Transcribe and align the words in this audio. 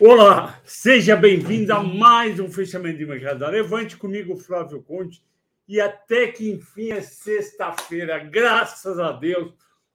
Olá, 0.00 0.62
seja 0.64 1.16
bem-vindo 1.16 1.74
a 1.74 1.82
mais 1.82 2.38
um 2.38 2.48
fechamento 2.48 2.98
de 2.98 3.04
mercado 3.04 3.44
Levante 3.48 3.96
comigo, 3.96 4.36
Flávio 4.36 4.80
Conte. 4.80 5.20
E 5.66 5.80
até 5.80 6.28
que 6.28 6.48
enfim 6.48 6.92
é 6.92 7.00
sexta-feira, 7.00 8.16
graças 8.20 8.96
a 9.00 9.10
Deus. 9.10 9.52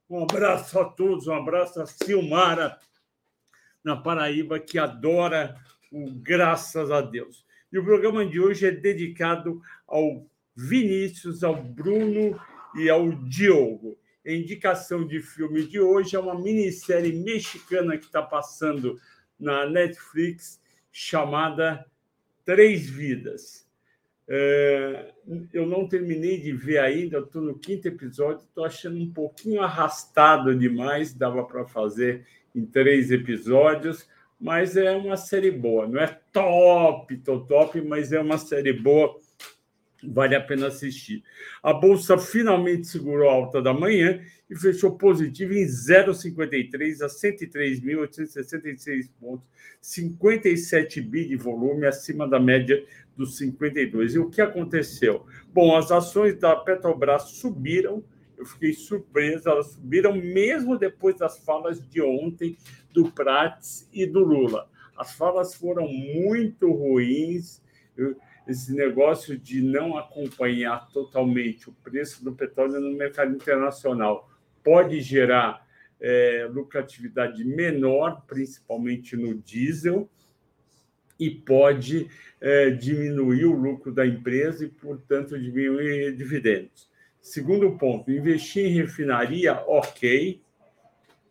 Um 0.10 0.24
abraço 0.24 0.78
a 0.78 0.84
todos, 0.84 1.28
um 1.28 1.34
abraço 1.34 1.82
a 1.82 1.86
Silmara 1.86 2.78
na 3.82 3.96
Paraíba, 3.96 4.60
que 4.60 4.78
adora 4.78 5.56
o 5.90 6.12
graças 6.12 6.92
a 6.92 7.00
Deus. 7.00 7.46
E 7.72 7.80
o 7.80 7.86
programa 7.86 8.26
de 8.26 8.42
hoje 8.42 8.68
é 8.68 8.72
dedicado 8.72 9.62
ao 9.88 10.28
Vinícius, 10.54 11.46
ao 11.46 11.56
Bruno 11.56 12.38
e 12.76 12.90
ao 12.90 13.10
Diogo. 13.10 13.98
A 14.28 14.32
indicação 14.32 15.08
de 15.08 15.22
filme 15.22 15.66
de 15.66 15.80
hoje 15.80 16.18
é 16.18 16.20
uma 16.20 16.38
minissérie 16.38 17.14
mexicana 17.14 17.98
que 17.98 18.06
está 18.06 18.22
passando 18.22 19.00
na 19.40 19.66
Netflix 19.66 20.62
chamada 20.92 21.86
Três 22.46 22.90
Vidas. 22.90 23.68
É, 24.28 25.12
eu 25.52 25.66
não 25.66 25.88
terminei 25.88 26.40
de 26.40 26.54
ver 26.54 26.80
ainda, 26.80 27.20
estou 27.20 27.42
no 27.42 27.60
quinto 27.60 27.88
episódio, 27.88 28.44
estou 28.44 28.64
achando 28.64 28.98
um 28.98 29.12
pouquinho 29.12 29.62
arrastado 29.62 30.58
demais, 30.58 31.14
dava 31.14 31.44
para 31.44 31.66
fazer 31.66 32.26
em 32.56 32.66
três 32.66 33.12
episódios, 33.12 34.08
mas 34.40 34.78
é 34.78 34.92
uma 34.92 35.18
série 35.18 35.52
boa. 35.52 35.88
Não 35.88 36.00
é 36.00 36.08
top, 36.32 37.18
top, 37.18 37.48
top, 37.48 37.82
mas 37.82 38.14
é 38.14 38.20
uma 38.20 38.38
série 38.38 38.74
boa 38.74 39.20
vale 40.08 40.36
a 40.36 40.42
pena 40.42 40.68
assistir. 40.68 41.24
A 41.62 41.74
bolsa 41.74 42.18
finalmente 42.18 42.88
segurou 42.88 43.30
a 43.30 43.34
alta 43.34 43.62
da 43.62 43.74
manhã 43.74 44.22
e 44.50 44.56
fechou 44.56 44.98
positivo 44.98 45.54
em 45.54 45.66
0,53 45.66 47.02
a 47.02 47.08
103.866 47.08 49.10
pontos, 49.20 49.46
57 49.82 51.02
bi 51.02 51.28
de 51.28 51.36
volume 51.36 51.88
acima 51.88 52.26
da 52.28 52.40
média 52.40 52.82
dos 53.16 53.38
52. 53.38 54.16
E 54.16 54.20
o 54.20 54.30
que 54.30 54.42
aconteceu? 54.42 55.26
Bom, 55.54 55.76
as 55.76 55.92
ações 55.92 56.38
da 56.38 56.56
Petrobras 56.56 57.24
subiram, 57.24 58.04
eu 58.38 58.46
fiquei 58.46 58.74
surpreso, 58.74 59.50
elas 59.50 59.68
subiram 59.68 60.16
mesmo 60.16 60.78
depois 60.78 61.16
das 61.16 61.38
falas 61.40 61.82
de 61.90 62.02
ontem 62.02 62.58
do 62.92 63.12
Prates 63.12 63.88
e 63.94 64.06
do 64.06 64.20
Lula. 64.20 64.70
As 64.98 65.14
falas 65.14 65.56
foram 65.56 65.88
muito 65.88 66.72
ruins. 66.72 67.62
Eu, 67.98 68.16
esse 68.48 68.74
negócio 68.74 69.38
de 69.38 69.62
não 69.62 69.98
acompanhar 69.98 70.90
totalmente 70.92 71.70
o 71.70 71.74
preço 71.74 72.24
do 72.24 72.34
petróleo 72.34 72.80
no 72.80 72.98
mercado 72.98 73.34
internacional 73.34 74.30
pode 74.64 75.02
gerar 75.02 75.66
é, 76.00 76.48
lucratividade 76.52 77.44
menor, 77.46 78.26
principalmente 78.28 79.16
no 79.16 79.36
diesel, 79.36 80.10
e 81.20 81.30
pode 81.30 82.10
é, 82.42 82.70
diminuir 82.70 83.46
o 83.46 83.54
lucro 83.54 83.94
da 83.94 84.06
empresa 84.06 84.66
e, 84.66 84.70
portanto, 84.70 85.40
diminuir 85.40 86.16
dividendos. 86.16 86.90
Segundo 87.22 87.78
ponto, 87.78 88.12
investir 88.12 88.66
em 88.66 88.74
refinaria, 88.74 89.54
ok, 89.66 90.42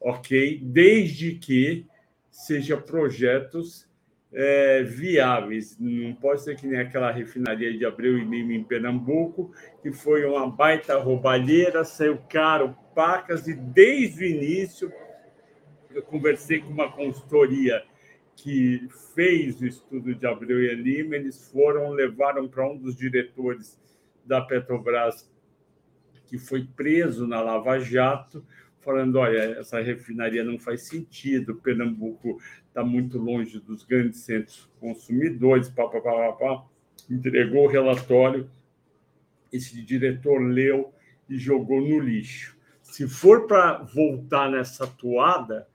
ok, 0.00 0.60
desde 0.62 1.34
que 1.34 1.86
seja 2.30 2.78
projetos 2.78 3.86
é, 4.32 4.82
viáveis. 4.82 5.76
Não 5.78 6.14
pode 6.14 6.42
ser 6.42 6.56
que 6.56 6.66
nem 6.66 6.80
aquela 6.80 7.10
refinaria 7.10 7.76
de 7.76 7.84
Abreu 7.84 8.18
e 8.18 8.24
Lima 8.24 8.52
em 8.52 8.64
Pernambuco, 8.64 9.52
que 9.82 9.92
foi 9.92 10.24
uma 10.24 10.48
baita 10.48 10.98
roubalheira, 10.98 11.84
saiu 11.84 12.18
caro, 12.28 12.76
pacas, 12.94 13.46
e 13.46 13.54
desde 13.54 14.24
o 14.24 14.26
início 14.26 14.92
eu 15.94 16.02
conversei 16.02 16.60
com 16.60 16.70
uma 16.70 16.90
consultoria 16.90 17.82
que 18.34 18.88
fez 19.14 19.60
o 19.60 19.66
estudo 19.66 20.14
de 20.14 20.26
Abreu 20.26 20.62
e 20.62 20.74
Lima, 20.74 21.16
eles 21.16 21.50
foram, 21.50 21.90
levaram 21.90 22.48
para 22.48 22.66
um 22.66 22.76
dos 22.76 22.96
diretores 22.96 23.78
da 24.24 24.40
Petrobras, 24.40 25.30
que 26.26 26.38
foi 26.38 26.64
preso 26.64 27.26
na 27.26 27.42
Lava 27.42 27.78
Jato, 27.78 28.44
falando: 28.80 29.16
olha, 29.16 29.58
essa 29.58 29.80
refinaria 29.80 30.42
não 30.42 30.58
faz 30.58 30.88
sentido, 30.88 31.56
Pernambuco 31.56 32.38
está 32.72 32.82
muito 32.82 33.18
longe 33.18 33.60
dos 33.60 33.84
grandes 33.84 34.20
centros 34.20 34.66
consumidores, 34.80 35.68
pá, 35.68 35.86
pá, 35.88 36.00
pá, 36.00 36.32
pá, 36.32 36.64
entregou 37.08 37.66
o 37.66 37.70
relatório, 37.70 38.50
esse 39.52 39.82
diretor 39.82 40.38
leu 40.38 40.90
e 41.28 41.36
jogou 41.36 41.82
no 41.82 42.00
lixo. 42.00 42.56
Se 42.82 43.06
for 43.06 43.46
para 43.46 43.82
voltar 43.82 44.50
nessa 44.50 44.86
toada, 44.86 45.68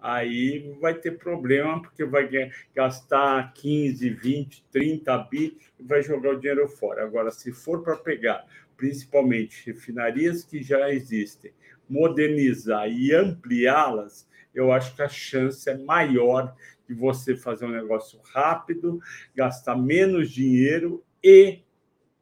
aí 0.00 0.76
vai 0.80 0.94
ter 0.94 1.18
problema, 1.18 1.82
porque 1.82 2.04
vai 2.04 2.30
gastar 2.72 3.52
15, 3.54 4.10
20, 4.10 4.64
30 4.70 5.18
bi 5.24 5.58
e 5.78 5.82
vai 5.82 6.04
jogar 6.04 6.34
o 6.34 6.40
dinheiro 6.40 6.68
fora. 6.68 7.02
Agora, 7.04 7.32
se 7.32 7.50
for 7.50 7.82
para 7.82 7.96
pegar 7.96 8.46
principalmente 8.76 9.66
refinarias 9.66 10.44
que 10.44 10.62
já 10.62 10.88
existem, 10.90 11.52
modernizar 11.88 12.88
e 12.88 13.12
ampliá-las, 13.12 14.28
eu 14.54 14.72
acho 14.72 14.94
que 14.94 15.02
a 15.02 15.08
chance 15.08 15.68
é 15.68 15.76
maior 15.76 16.54
de 16.88 16.94
você 16.94 17.36
fazer 17.36 17.66
um 17.66 17.72
negócio 17.72 18.20
rápido, 18.32 19.00
gastar 19.34 19.76
menos 19.76 20.30
dinheiro 20.30 21.04
e 21.22 21.60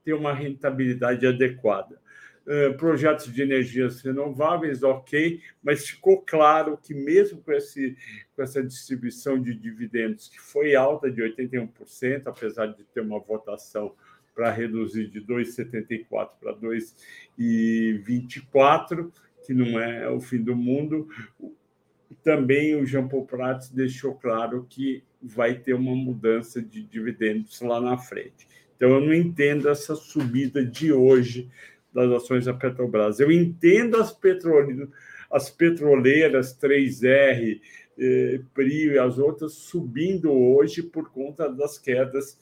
ter 0.05 0.15
uma 0.15 0.33
rentabilidade 0.33 1.25
adequada. 1.27 2.01
Uh, 2.45 2.77
projetos 2.77 3.33
de 3.33 3.41
energias 3.41 4.01
renováveis, 4.01 4.83
ok, 4.83 5.41
mas 5.63 5.87
ficou 5.87 6.21
claro 6.21 6.77
que, 6.77 6.93
mesmo 6.93 7.41
com, 7.41 7.53
esse, 7.53 7.97
com 8.35 8.43
essa 8.43 8.61
distribuição 8.61 9.41
de 9.41 9.55
dividendos, 9.55 10.29
que 10.29 10.41
foi 10.41 10.75
alta 10.75 11.09
de 11.09 11.23
81%, 11.23 12.27
apesar 12.27 12.67
de 12.67 12.83
ter 12.85 13.01
uma 13.01 13.21
votação 13.21 13.95
para 14.35 14.51
reduzir 14.51 15.07
de 15.09 15.21
2,74 15.21 16.31
para 16.41 16.53
2,24, 16.57 19.13
que 19.47 19.55
não 19.55 19.79
é 19.79 20.09
o 20.09 20.21
fim 20.21 20.43
do 20.43 20.57
mundo. 20.57 21.09
Também 22.23 22.75
o 22.77 22.85
Jean 22.87 23.09
Paul 23.09 23.27
Prats 23.27 23.71
deixou 23.71 24.15
claro 24.15 24.67
que 24.69 25.03
vai 25.21 25.55
ter 25.55 25.75
uma 25.75 25.95
mudança 25.95 26.61
de 26.61 26.83
dividendos 26.83 27.61
lá 27.61 27.81
na 27.81 27.97
frente. 27.97 28.47
Então, 28.77 28.91
eu 28.91 29.01
não 29.01 29.15
entendo 29.15 29.69
essa 29.69 29.95
subida 29.95 30.65
de 30.65 30.93
hoje 30.93 31.49
das 31.93 32.11
ações 32.11 32.47
da 32.47 32.55
Petrobras. 32.55 33.21
Eu 33.21 33.31
entendo 33.31 33.97
as, 33.97 34.13
petrole... 34.13 34.89
as 35.31 35.51
petroleiras 35.51 36.59
3R, 36.59 37.61
eh, 37.99 38.41
PRI 38.55 38.93
e 38.93 38.99
as 38.99 39.19
outras 39.19 39.53
subindo 39.53 40.33
hoje 40.33 40.83
por 40.83 41.11
conta 41.11 41.49
das 41.49 41.79
quedas 41.79 42.39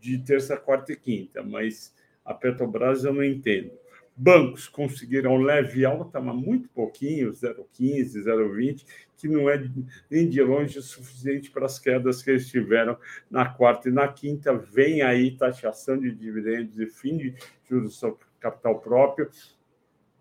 de 0.00 0.18
terça, 0.18 0.56
quarta 0.56 0.92
e 0.92 0.96
quinta, 0.96 1.42
mas 1.42 1.94
a 2.24 2.34
Petrobras 2.34 3.04
eu 3.04 3.12
não 3.12 3.22
entendo. 3.22 3.70
Bancos 4.16 4.68
conseguiram 4.68 5.36
leve 5.36 5.84
alta, 5.84 6.20
mas 6.20 6.36
muito 6.36 6.68
pouquinho, 6.68 7.32
0,15, 7.32 8.24
0,20, 8.24 8.86
que 9.16 9.26
não 9.26 9.50
é 9.50 9.68
nem 10.08 10.28
de 10.28 10.40
longe 10.40 10.78
o 10.78 10.82
suficiente 10.82 11.50
para 11.50 11.66
as 11.66 11.80
quedas 11.80 12.22
que 12.22 12.30
eles 12.30 12.48
tiveram 12.48 12.96
na 13.28 13.46
quarta 13.46 13.88
e 13.88 13.92
na 13.92 14.06
quinta. 14.06 14.54
Vem 14.54 15.02
aí 15.02 15.36
taxação 15.36 15.98
de 15.98 16.14
dividendos 16.14 16.78
e 16.78 16.86
fim 16.86 17.16
de 17.16 17.34
juros 17.68 17.96
sobre 17.96 18.24
capital 18.38 18.80
próprio. 18.80 19.28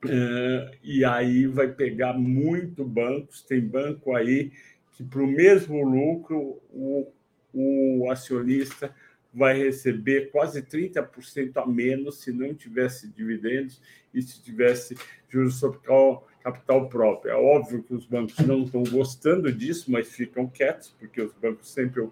Uh, 0.06 0.76
e 0.84 1.06
aí 1.06 1.46
vai 1.46 1.68
pegar 1.68 2.14
muito 2.14 2.84
bancos. 2.84 3.44
Tem 3.44 3.62
banco 3.62 4.16
aí 4.16 4.52
que, 4.94 5.04
para 5.04 5.22
o 5.22 5.28
mesmo 5.28 5.84
lucro, 5.84 6.60
o, 6.72 7.12
o 7.54 8.10
acionista 8.10 8.94
vai 9.34 9.58
receber 9.58 10.30
quase 10.32 10.62
30% 10.62 11.58
a 11.58 11.66
menos 11.66 12.22
se 12.22 12.32
não 12.32 12.54
tivesse 12.54 13.08
dividendos 13.08 13.82
e 14.14 14.22
se 14.22 14.42
tivesse 14.42 14.96
juros 15.28 15.56
sobre 15.56 15.80
capital 16.44 16.88
próprio. 16.88 17.32
É 17.32 17.36
óbvio 17.36 17.82
que 17.82 17.94
os 17.94 18.06
bancos 18.06 18.38
não 18.46 18.64
estão 18.64 18.84
gostando 18.84 19.52
disso, 19.52 19.92
mas 19.92 20.10
ficam 20.10 20.48
quietos, 20.48 20.96
porque 21.00 21.22
os 21.22 21.34
bancos 21.34 21.72
sempre 21.72 22.08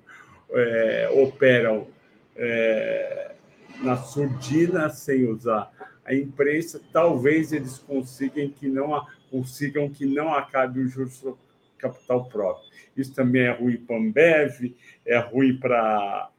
é, 0.51 1.09
operam 1.13 1.87
é, 2.35 3.35
na 3.83 3.97
surdina, 3.97 4.89
sem 4.89 5.27
usar 5.27 5.71
a 6.03 6.15
imprensa. 6.15 6.81
Talvez 6.91 7.53
eles 7.53 7.77
consigam 7.77 8.49
que 8.49 8.67
não, 8.67 9.05
consigam 9.29 9.89
que 9.89 10.05
não 10.05 10.33
acabe 10.33 10.79
o 10.79 10.87
juros 10.87 11.13
sobre 11.15 11.39
capital 11.77 12.25
próprio. 12.25 12.71
Isso 12.95 13.13
também 13.13 13.43
é 13.43 13.51
ruim 13.51 13.77
para 13.77 13.95
a 13.95 13.99
Ambev, 13.99 14.75
é 15.05 15.17
ruim 15.19 15.57
para 15.57 16.30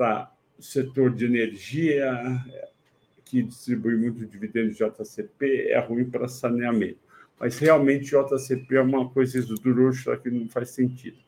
para 0.00 0.32
setor 0.58 1.14
de 1.14 1.26
energia, 1.26 2.10
que 3.22 3.42
distribui 3.42 3.96
muito 3.96 4.24
dividendos 4.24 4.78
de 4.78 4.82
JCP, 4.82 5.68
é 5.68 5.78
ruim 5.78 6.06
para 6.06 6.26
saneamento. 6.26 6.96
Mas 7.38 7.58
realmente 7.58 8.06
JCP 8.06 8.76
é 8.76 8.80
uma 8.80 9.10
coisa 9.10 9.38
esdrúxula 9.38 10.16
que 10.16 10.30
não 10.30 10.48
faz 10.48 10.70
sentido. 10.70 11.18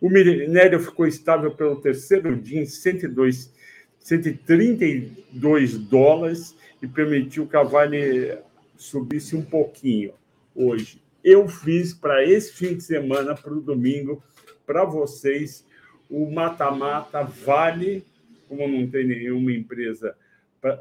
O 0.00 0.10
minério 0.10 0.80
ficou 0.80 1.06
estável 1.06 1.52
pelo 1.52 1.80
terceiro 1.80 2.34
dia 2.34 2.60
em 2.60 2.66
102, 2.66 3.54
132 4.00 5.78
dólares 5.78 6.56
e 6.82 6.88
permitiu 6.88 7.46
que 7.46 7.56
a 7.56 7.62
Vale 7.62 8.38
subisse 8.76 9.36
um 9.36 9.42
pouquinho 9.42 10.12
hoje. 10.52 11.00
Eu 11.22 11.46
fiz 11.46 11.94
para 11.94 12.24
esse 12.24 12.52
fim 12.52 12.74
de 12.74 12.82
semana, 12.82 13.36
para 13.36 13.52
o 13.52 13.60
domingo, 13.60 14.20
para 14.66 14.84
vocês, 14.84 15.64
o 16.10 16.28
mata-mata 16.28 17.22
vale, 17.22 18.04
como 18.48 18.66
não 18.68 18.88
tem 18.88 19.06
nenhuma 19.06 19.52
empresa 19.52 20.16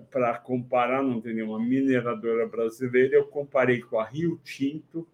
para 0.10 0.38
comparar, 0.38 1.04
não 1.04 1.22
tem 1.22 1.36
nenhuma 1.36 1.60
mineradora 1.60 2.48
brasileira, 2.48 3.16
eu 3.16 3.26
comparei 3.26 3.82
com 3.82 4.00
a 4.00 4.06
Rio 4.06 4.40
Tinto 4.44 5.08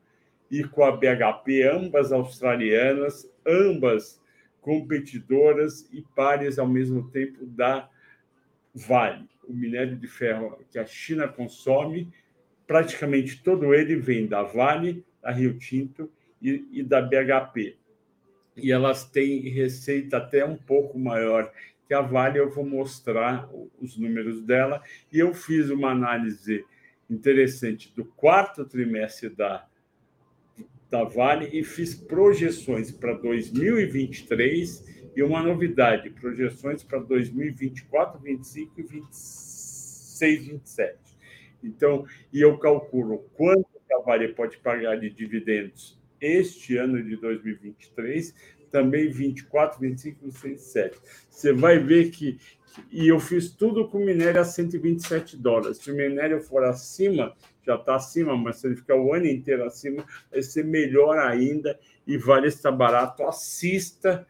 e 0.50 0.64
com 0.64 0.84
a 0.84 0.92
BHP, 0.92 1.64
ambas 1.64 2.12
australianas, 2.12 3.30
ambas 3.46 4.22
competidoras 4.62 5.90
e 5.92 6.02
pares 6.16 6.60
ao 6.60 6.68
mesmo 6.68 7.10
tempo 7.10 7.46
da 7.46 7.90
Vale. 8.74 9.28
O 9.48 9.54
minério 9.54 9.98
de 9.98 10.08
ferro 10.08 10.58
que 10.70 10.78
a 10.78 10.86
China 10.86 11.28
consome, 11.28 12.10
praticamente 12.68 13.42
todo 13.44 13.74
ele 13.74 13.96
vem 13.96 14.28
da 14.28 14.44
Vale, 14.44 15.04
da 15.22 15.32
Rio 15.32 15.58
Tinto 15.58 16.10
e, 16.42 16.66
e 16.72 16.84
da 16.84 17.02
BHP. 17.02 17.78
E 18.56 18.72
elas 18.72 19.06
têm 19.06 19.40
receita 19.50 20.18
até 20.18 20.46
um 20.46 20.56
pouco 20.56 20.98
maior 21.00 21.52
que 21.92 21.94
a 21.94 22.02
Vale. 22.02 22.40
Eu 22.40 22.50
vou 22.50 22.66
mostrar 22.66 23.50
os 23.82 23.98
números 23.98 24.42
dela. 24.42 24.82
E 25.12 25.20
eu 25.20 25.34
fiz 25.34 25.70
uma 25.70 25.92
análise 25.92 26.64
interessante 27.10 27.94
do 27.94 28.06
quarto 28.06 28.64
trimestre 28.64 29.28
da, 29.30 29.68
da 30.90 31.04
Vale 31.04 31.50
e 31.52 31.66
fiz 31.66 31.94
projeções 31.94 32.92
para 32.92 33.14
2023 33.16 35.12
e 35.14 35.22
uma 35.22 35.44
novidade, 35.44 36.10
projeções 36.12 36.82
para 36.82 37.00
2024, 37.00 38.22
2025 38.22 38.72
e 38.72 38.84
2026, 38.84 40.20
2027. 40.20 40.98
Então, 41.62 42.06
e 42.32 42.40
eu 42.40 42.58
calculo 42.58 43.30
quanto 43.34 43.68
a 43.92 44.00
Vale 44.00 44.30
pode 44.30 44.58
pagar 44.60 44.98
de 44.98 45.10
dividendos 45.10 46.00
este 46.22 46.78
ano 46.78 47.04
de 47.04 47.18
2023, 47.18 48.34
também 48.72 49.10
24, 49.10 49.80
25, 49.80 50.32
27. 50.32 50.98
Você 51.30 51.54
vai 51.54 51.80
ver 51.80 52.10
que 52.12 52.40
e 52.92 53.08
eu 53.08 53.20
fiz 53.20 53.52
tudo 53.52 53.88
com 53.88 54.00
minério 54.00 54.40
a 54.40 54.46
127 54.46 55.38
dólares. 55.38 55.78
Se 55.78 55.92
o 55.92 55.96
minério 55.96 56.42
for 56.42 56.64
acima, 56.64 57.36
já 57.66 57.76
está 57.76 57.96
acima, 57.96 58.36
mas 58.38 58.58
se 58.58 58.68
ele 58.68 58.76
ficar 58.76 58.96
o 58.96 59.14
ano 59.14 59.28
inteiro 59.28 59.66
acima, 59.66 60.06
vai 60.32 60.42
ser 60.42 60.64
melhor 60.64 61.18
ainda 61.20 61.78
e 62.08 62.18
vale 62.18 62.48
estar 62.48 62.72
barato. 62.72 63.24
Assista 63.24 64.26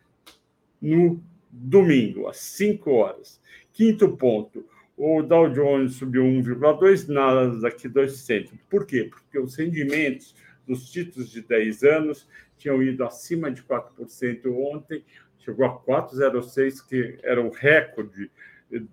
no 0.81 1.23
domingo, 1.51 2.27
às 2.27 2.37
5 2.37 2.91
horas. 2.91 3.39
Quinto 3.73 4.17
ponto, 4.17 4.65
o 4.97 5.21
Dow 5.21 5.49
Jones 5.49 5.95
subiu 5.95 6.23
1,2, 6.23 7.07
nada 7.07 7.59
daqui 7.59 7.87
2%. 7.87 8.51
Por 8.69 8.85
quê? 8.85 9.09
Porque 9.09 9.39
os 9.39 9.55
rendimentos 9.55 10.35
dos 10.67 10.89
títulos 10.91 11.29
de 11.31 11.41
10 11.41 11.83
anos 11.83 12.27
tinham 12.61 12.81
ido 12.81 13.03
acima 13.03 13.51
de 13.51 13.63
4% 13.63 14.45
ontem, 14.53 15.03
chegou 15.39 15.65
a 15.65 15.79
4,06, 15.79 16.85
que 16.87 17.17
era 17.23 17.41
o 17.41 17.49
recorde 17.49 18.29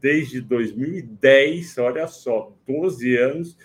desde 0.01 0.41
2010, 0.41 1.77
olha 1.79 2.09
só, 2.09 2.57
12 2.67 3.17
anos, 3.17 3.59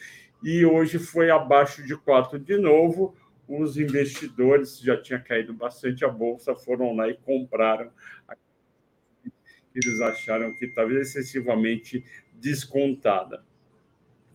e 0.43 0.65
hoje 0.65 0.99
foi 0.99 1.31
abaixo 1.31 1.81
de 1.85 1.95
4 1.95 2.37
de 2.37 2.57
novo. 2.57 3.15
Os 3.47 3.77
investidores 3.77 4.79
já 4.79 5.01
tinha 5.01 5.19
caído 5.19 5.53
bastante 5.53 6.03
a 6.03 6.09
bolsa, 6.09 6.53
foram 6.53 6.93
lá 6.95 7.07
e 7.07 7.15
compraram. 7.15 7.89
Eles 9.73 10.01
acharam 10.01 10.53
que 10.57 10.65
estava 10.65 10.93
excessivamente 10.93 12.03
descontada. 12.33 13.43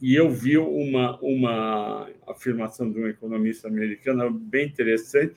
E 0.00 0.14
eu 0.14 0.30
vi 0.30 0.56
uma, 0.56 1.18
uma 1.20 2.08
afirmação 2.26 2.90
de 2.90 3.00
um 3.00 3.08
economista 3.08 3.68
americano 3.68 4.30
bem 4.30 4.66
interessante. 4.66 5.34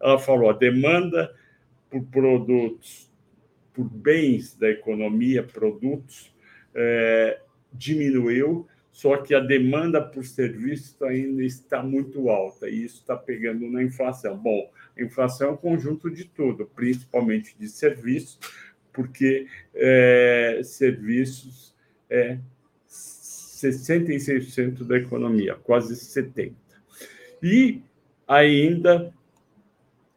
Ela 0.00 0.18
falou: 0.18 0.50
a 0.50 0.52
demanda 0.52 1.34
por 1.88 2.04
produtos, 2.04 3.10
por 3.72 3.84
bens 3.84 4.54
da 4.54 4.68
economia, 4.68 5.42
produtos, 5.42 6.34
é, 6.74 7.40
diminuiu, 7.72 8.66
só 8.90 9.16
que 9.16 9.34
a 9.34 9.40
demanda 9.40 10.00
por 10.02 10.24
serviços 10.24 11.00
ainda 11.02 11.42
está 11.42 11.82
muito 11.82 12.28
alta, 12.28 12.68
e 12.68 12.84
isso 12.84 13.00
está 13.00 13.16
pegando 13.16 13.70
na 13.70 13.82
inflação. 13.82 14.36
Bom, 14.36 14.70
a 14.96 15.02
inflação 15.02 15.48
é 15.48 15.52
um 15.52 15.56
conjunto 15.56 16.10
de 16.10 16.26
tudo, 16.26 16.66
principalmente 16.74 17.56
de 17.58 17.68
serviços, 17.68 18.38
porque 18.92 19.46
é, 19.74 20.60
serviços 20.62 21.74
é 22.10 22.38
66% 23.68 24.84
da 24.84 24.98
economia, 24.98 25.54
quase 25.54 25.94
70%. 25.94 26.52
E 27.42 27.82
ainda 28.26 29.12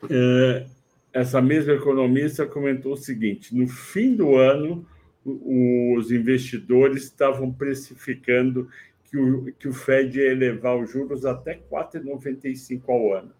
é, 0.10 0.66
essa 1.14 1.42
mesma 1.42 1.74
economista 1.74 2.46
comentou 2.46 2.94
o 2.94 2.98
seguinte: 2.98 3.56
no 3.56 3.68
fim 3.68 4.16
do 4.16 4.36
ano, 4.36 4.86
os 5.26 6.12
investidores 6.12 7.04
estavam 7.04 7.52
precificando 7.52 8.70
que 9.10 9.18
o, 9.18 9.54
que 9.54 9.68
o 9.68 9.74
Fed 9.74 10.20
ia 10.20 10.32
elevar 10.32 10.78
os 10.78 10.92
juros 10.92 11.26
até 11.26 11.60
4,95 11.72 12.82
ao 12.88 13.14
ano. 13.14 13.32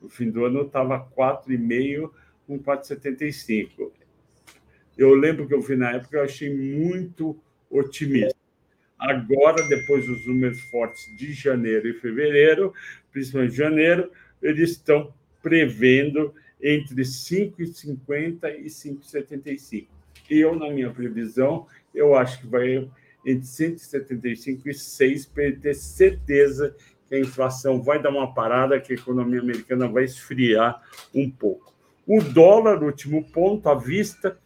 No 0.00 0.08
fim 0.08 0.30
do 0.30 0.44
ano 0.44 0.62
estava 0.62 0.98
4,5 0.98 2.10
com 2.46 2.58
4,75. 2.58 3.90
Eu 4.96 5.14
lembro 5.14 5.46
que 5.46 5.54
eu 5.54 5.60
vi 5.60 5.76
na 5.76 5.92
época, 5.92 6.18
eu 6.18 6.24
achei 6.24 6.54
muito 6.54 7.36
otimista. 7.68 8.33
Agora, 9.04 9.62
depois 9.68 10.06
dos 10.06 10.26
números 10.26 10.58
fortes 10.70 11.14
de 11.14 11.34
janeiro 11.34 11.86
e 11.86 11.92
fevereiro, 11.92 12.72
principalmente 13.12 13.54
janeiro, 13.54 14.10
eles 14.40 14.70
estão 14.70 15.12
prevendo 15.42 16.34
entre 16.60 17.02
5,50 17.02 18.58
e 18.60 18.64
5,75. 18.64 19.88
Eu, 20.30 20.56
na 20.56 20.70
minha 20.70 20.90
previsão, 20.90 21.66
eu 21.94 22.16
acho 22.16 22.40
que 22.40 22.46
vai 22.46 22.88
entre 23.26 23.46
175 23.46 24.70
e 24.70 24.74
6 24.74 25.26
para 25.26 25.52
ter 25.52 25.74
certeza 25.74 26.74
que 27.06 27.14
a 27.14 27.20
inflação 27.20 27.82
vai 27.82 28.00
dar 28.00 28.08
uma 28.08 28.32
parada, 28.32 28.80
que 28.80 28.94
a 28.94 28.96
economia 28.96 29.40
americana 29.40 29.86
vai 29.86 30.04
esfriar 30.04 30.82
um 31.14 31.30
pouco. 31.30 31.74
O 32.06 32.22
dólar, 32.22 32.82
último 32.82 33.22
ponto, 33.22 33.68
à 33.68 33.74
vista, 33.74 34.38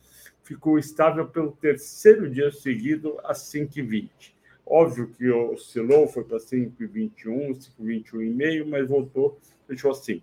ficou 0.43 0.81
estável 0.81 1.29
pelo 1.29 1.53
terceiro 1.53 2.29
dia 2.29 2.51
seguido 2.51 3.21
a 3.23 3.33
5,20. 3.33 4.37
Óbvio 4.71 5.09
que 5.09 5.31
oscilou, 5.31 6.07
foi 6.07 6.25
para 6.25 6.37
5,21, 6.37 7.57
5,21,5, 7.81 8.67
mas 8.67 8.87
voltou, 8.87 9.41
fechou 9.67 9.93
assim. 9.93 10.21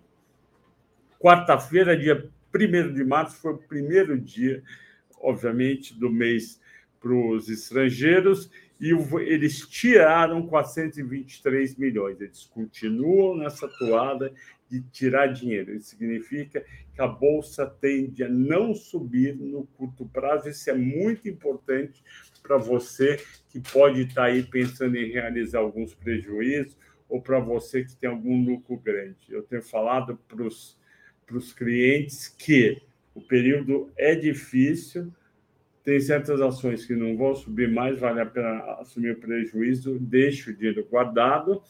Quarta-feira, 1.18 1.96
dia 1.96 2.30
1 2.54 2.92
de 2.92 3.04
março, 3.04 3.40
foi 3.40 3.54
o 3.54 3.58
primeiro 3.58 4.16
dia, 4.18 4.62
obviamente, 5.20 5.98
do 5.98 6.08
mês 6.08 6.60
para 7.00 7.12
os 7.12 7.48
estrangeiros 7.48 8.48
e 8.80 8.90
eles 9.22 9.66
tiraram 9.66 10.46
423 10.46 11.76
milhões. 11.76 12.20
Eles 12.20 12.44
continuam 12.44 13.36
nessa 13.36 13.66
toada 13.66 14.32
de 14.70 14.80
tirar 14.92 15.28
dinheiro. 15.28 15.74
Isso 15.74 15.90
significa 15.90 16.64
que 16.96 17.02
a 17.02 17.06
bolsa 17.06 17.66
tende 17.66 18.24
a 18.24 18.28
não 18.28 18.74
subir 18.74 19.36
no 19.36 19.66
curto 19.76 20.06
prazo. 20.06 20.48
Isso 20.48 20.70
é 20.70 20.74
muito 20.74 21.28
importante 21.28 22.02
para 22.42 22.56
você 22.56 23.20
que 23.50 23.60
pode 23.60 24.00
estar 24.00 24.24
aí 24.24 24.42
pensando 24.42 24.96
em 24.96 25.12
realizar 25.12 25.58
alguns 25.58 25.94
prejuízos 25.94 26.74
ou 27.06 27.20
para 27.20 27.38
você 27.38 27.84
que 27.84 27.94
tem 27.94 28.08
algum 28.08 28.42
lucro 28.42 28.78
grande. 28.78 29.16
Eu 29.28 29.42
tenho 29.42 29.62
falado 29.62 30.18
para 30.26 30.42
os 30.42 31.52
clientes 31.52 32.28
que 32.28 32.80
o 33.14 33.20
período 33.20 33.92
é 33.96 34.14
difícil, 34.14 35.12
tem 35.84 36.00
certas 36.00 36.40
ações 36.40 36.86
que 36.86 36.96
não 36.96 37.14
vão 37.14 37.34
subir 37.34 37.70
mais, 37.70 38.00
vale 38.00 38.20
a 38.20 38.26
pena 38.26 38.58
assumir 38.80 39.10
o 39.12 39.20
prejuízo, 39.20 39.98
deixe 40.00 40.50
o 40.50 40.56
dinheiro 40.56 40.84
guardado. 40.90 41.62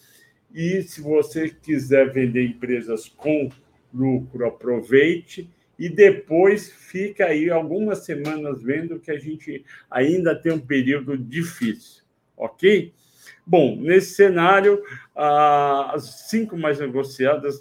E 0.54 0.82
se 0.82 1.00
você 1.00 1.50
quiser 1.50 2.12
vender 2.12 2.46
empresas 2.46 3.08
com 3.08 3.50
lucro, 3.92 4.46
aproveite 4.46 5.50
e 5.78 5.88
depois 5.88 6.70
fica 6.70 7.26
aí 7.26 7.50
algumas 7.50 8.04
semanas 8.04 8.62
vendo 8.62 8.98
que 8.98 9.10
a 9.10 9.18
gente 9.18 9.64
ainda 9.90 10.34
tem 10.34 10.52
um 10.52 10.58
período 10.58 11.16
difícil, 11.18 12.02
ok? 12.36 12.92
Bom, 13.46 13.76
nesse 13.76 14.14
cenário, 14.14 14.82
as 15.14 16.28
cinco 16.28 16.56
mais 16.56 16.80
negociadas 16.80 17.60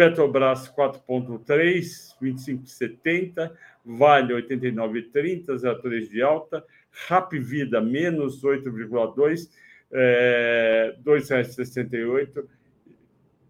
Petrobras 0.00 0.66
4,3, 0.74 2.16
25,70, 2.22 3.52
Vale 3.84 4.32
89,30, 4.32 5.46
0,3 5.46 6.08
de 6.08 6.22
alta, 6.22 6.64
Rap 7.06 7.38
Vida 7.38 7.82
menos 7.82 8.42
8,2, 8.42 9.50
é, 9.92 10.94
R$ 10.96 11.02
2,68. 11.04 12.46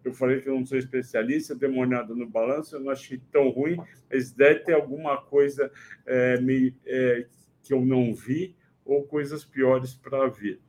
Eu 0.03 0.13
falei 0.13 0.41
que 0.41 0.49
eu 0.49 0.55
não 0.55 0.65
sou 0.65 0.77
especialista, 0.77 1.55
dei 1.55 1.69
uma 1.69 1.81
olhada 1.81 2.13
no 2.13 2.27
balanço, 2.27 2.75
eu 2.75 2.79
não 2.79 2.91
achei 2.91 3.21
tão 3.31 3.49
ruim, 3.49 3.77
mas 4.11 4.31
deve 4.31 4.61
ter 4.61 4.73
alguma 4.73 5.21
coisa 5.21 5.71
é, 6.05 6.39
me, 6.41 6.75
é, 6.85 7.27
que 7.61 7.73
eu 7.73 7.85
não 7.85 8.13
vi 8.13 8.55
ou 8.83 9.03
coisas 9.03 9.45
piores 9.45 9.93
para 9.93 10.27
vir. 10.27 10.59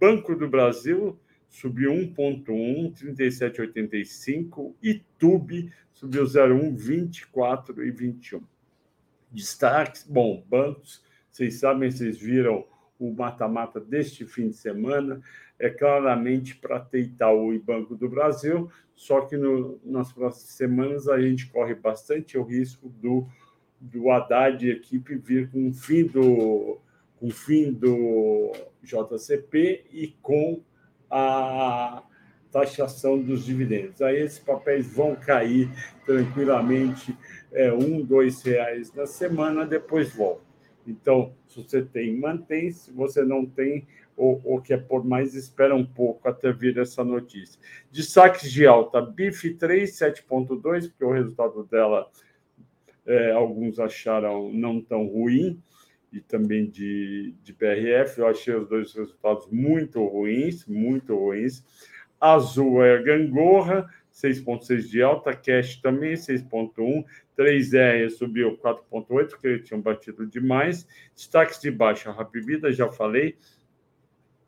Banco 0.00 0.34
do 0.34 0.48
Brasil, 0.48 1.18
subiu 1.48 1.92
1,1, 1.92 2.92
37,85 2.92 4.74
e 4.82 5.02
Tube 5.18 5.72
subiu 5.92 6.24
0,1, 6.24 6.76
24 6.76 7.84
e 7.84 7.90
21. 7.90 8.42
Destaques, 9.30 10.04
bom, 10.08 10.44
bancos, 10.48 11.02
vocês 11.30 11.58
sabem, 11.58 11.90
vocês 11.90 12.18
viram 12.18 12.66
o 12.98 13.12
mata-mata 13.12 13.80
deste 13.80 14.24
fim 14.24 14.48
de 14.48 14.56
semana, 14.56 15.20
é 15.58 15.68
claramente 15.68 16.56
para 16.56 16.78
ter 16.78 17.00
Itaú 17.00 17.52
e 17.52 17.58
Banco 17.58 17.96
do 17.96 18.08
Brasil, 18.08 18.70
só 18.94 19.22
que 19.22 19.36
no, 19.36 19.80
nas 19.84 20.12
próximas 20.12 20.52
semanas 20.52 21.08
a 21.08 21.20
gente 21.20 21.46
corre 21.48 21.74
bastante 21.74 22.38
o 22.38 22.42
risco 22.42 22.88
do, 22.88 23.26
do 23.80 24.10
Haddad 24.10 24.64
e 24.64 24.70
equipe 24.70 25.16
vir 25.16 25.50
com 25.50 25.68
o 25.68 25.72
fim 25.72 26.04
do, 26.04 26.78
com 27.18 27.26
o 27.26 27.30
fim 27.30 27.72
do 27.72 28.52
JCP 28.82 29.86
e 29.92 30.08
com 30.22 30.62
a 31.10 32.02
taxação 32.50 33.20
dos 33.20 33.44
dividendos. 33.44 34.00
Aí 34.00 34.20
esses 34.20 34.38
papéis 34.38 34.86
vão 34.86 35.14
cair 35.14 35.70
tranquilamente 36.06 37.16
é, 37.52 37.72
um, 37.72 38.02
dois 38.02 38.42
reais 38.42 38.92
na 38.94 39.06
semana, 39.06 39.66
depois 39.66 40.14
volta. 40.14 40.48
Então, 40.86 41.34
se 41.46 41.62
você 41.62 41.82
tem, 41.82 42.16
mantém. 42.16 42.72
Se 42.72 42.90
você 42.90 43.22
não 43.22 43.44
tem, 43.44 43.86
ou, 44.18 44.40
ou 44.44 44.60
quer 44.60 44.86
por 44.86 45.04
mais, 45.04 45.34
espera 45.34 45.74
um 45.74 45.86
pouco 45.86 46.28
até 46.28 46.52
vir 46.52 46.76
essa 46.76 47.04
notícia. 47.04 47.58
Destaques 47.90 48.50
de 48.50 48.66
alta: 48.66 49.00
BIF 49.00 49.54
3, 49.54 49.90
7,2, 49.90 50.88
porque 50.88 51.04
o 51.04 51.12
resultado 51.12 51.64
dela 51.64 52.10
é, 53.06 53.30
alguns 53.30 53.78
acharam 53.78 54.52
não 54.52 54.80
tão 54.80 55.06
ruim, 55.06 55.62
e 56.12 56.20
também 56.20 56.68
de, 56.68 57.34
de 57.42 57.52
BRF. 57.52 58.18
Eu 58.18 58.26
achei 58.26 58.54
os 58.54 58.68
dois 58.68 58.92
resultados 58.92 59.46
muito 59.50 60.04
ruins, 60.04 60.66
muito 60.66 61.14
ruins. 61.14 61.64
Azul 62.20 62.82
é 62.82 63.00
Gangorra, 63.00 63.88
6,6 64.12 64.88
de 64.88 65.02
alta, 65.02 65.32
Cash 65.34 65.76
também 65.76 66.14
6,1, 66.14 67.04
3R 67.38 68.10
subiu 68.10 68.58
4,8, 68.58 69.28
porque 69.28 69.46
eles 69.46 69.66
tinham 69.66 69.80
batido 69.80 70.26
demais. 70.26 70.86
Destaques 71.14 71.60
de 71.60 71.70
baixa, 71.70 72.10
Rapvida, 72.10 72.72
já 72.72 72.90
falei, 72.90 73.36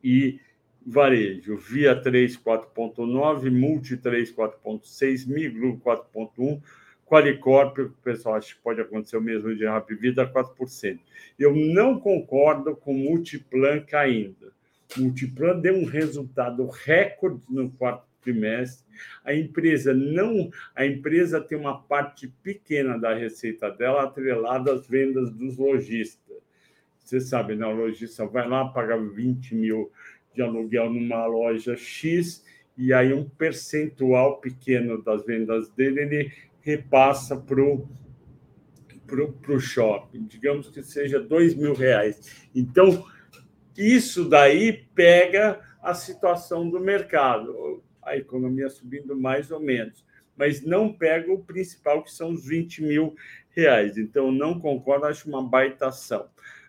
e 0.03 0.41
varejo, 0.85 1.57
Via 1.57 1.95
3, 1.95 2.37
4,9, 2.39 3.51
Multi 3.51 3.97
3, 3.97 4.33
4,6, 4.33 5.27
Migro 5.27 5.81
4,1, 5.85 6.61
Qualicorp, 7.07 7.79
o 7.79 7.91
pessoal 8.05 8.37
acha 8.37 8.55
que 8.55 8.61
pode 8.63 8.81
acontecer 8.81 9.17
o 9.17 9.21
mesmo 9.21 9.55
de 9.55 9.67
Rapvida, 9.67 10.27
4%. 10.27 10.99
Eu 11.39 11.55
não 11.55 11.99
concordo 11.99 12.77
com 12.77 12.95
Multiplan 12.95 13.81
caindo. 13.81 14.53
Multiplan 14.97 15.59
deu 15.59 15.75
um 15.75 15.85
resultado 15.85 16.67
recorde 16.69 17.43
no 17.49 17.69
quarto 17.71 18.05
trimestre. 18.23 18.85
A 19.25 19.35
empresa 19.35 19.93
não, 19.93 20.51
a 20.75 20.87
empresa 20.87 21.41
tem 21.41 21.59
uma 21.59 21.83
parte 21.83 22.29
pequena 22.43 22.97
da 22.99 23.15
receita 23.15 23.71
dela 23.71 24.05
atrelada 24.05 24.73
às 24.73 24.87
vendas 24.87 25.31
dos 25.31 25.57
lojistas. 25.57 26.37
Você 27.11 27.21
sabe, 27.21 27.57
né? 27.57 27.67
o 27.67 27.75
lojista 27.75 28.25
vai 28.25 28.49
lá, 28.49 28.69
paga 28.69 28.97
20 28.97 29.57
mil 29.57 29.91
de 30.33 30.43
aluguel 30.43 30.89
numa 30.89 31.27
loja 31.27 31.77
X, 31.77 32.45
e 32.79 32.93
aí 32.93 33.13
um 33.13 33.29
percentual 33.29 34.41
pequeno 34.41 35.03
das 35.03 35.27
vendas 35.27 35.69
dele 35.71 36.03
ele 36.03 36.33
repassa 36.61 37.37
para 37.37 37.61
o 37.61 37.89
para 39.09 39.57
o 39.57 39.59
shopping, 39.59 40.25
digamos 40.25 40.69
que 40.69 40.85
seja 40.85 41.19
dois 41.19 41.53
mil 41.53 41.75
reais. 41.75 42.47
Então, 42.55 43.05
isso 43.77 44.29
daí 44.29 44.85
pega 44.95 45.61
a 45.83 45.95
situação 45.95 46.71
do 46.71 46.79
mercado 46.79 47.83
a 48.03 48.17
economia 48.17 48.71
subindo 48.71 49.19
mais 49.19 49.51
ou 49.51 49.59
menos, 49.59 50.07
mas 50.37 50.63
não 50.63 50.93
pega 50.93 51.33
o 51.33 51.43
principal, 51.43 52.05
que 52.05 52.13
são 52.13 52.31
os 52.31 52.47
20 52.47 52.85
mil 52.85 53.17
reais. 53.51 53.99
Então, 53.99 54.31
não 54.31 54.61
concordo, 54.61 55.07
acho 55.07 55.29
uma 55.29 55.43
baita 55.43 55.89
ação. 55.89 56.23
Uh, 56.23 56.60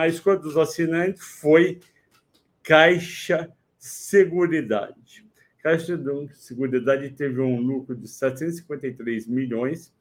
a 0.00 0.06
escolha 0.08 0.38
dos 0.38 0.56
assinantes 0.56 1.22
foi 1.22 1.80
Caixa 2.62 3.50
Seguridade. 3.78 5.24
Caixa 5.62 6.00
Seguridade 6.34 7.10
teve 7.10 7.40
um 7.40 7.60
lucro 7.60 7.96
de 7.96 8.08
753 8.08 9.26
milhões, 9.26 9.92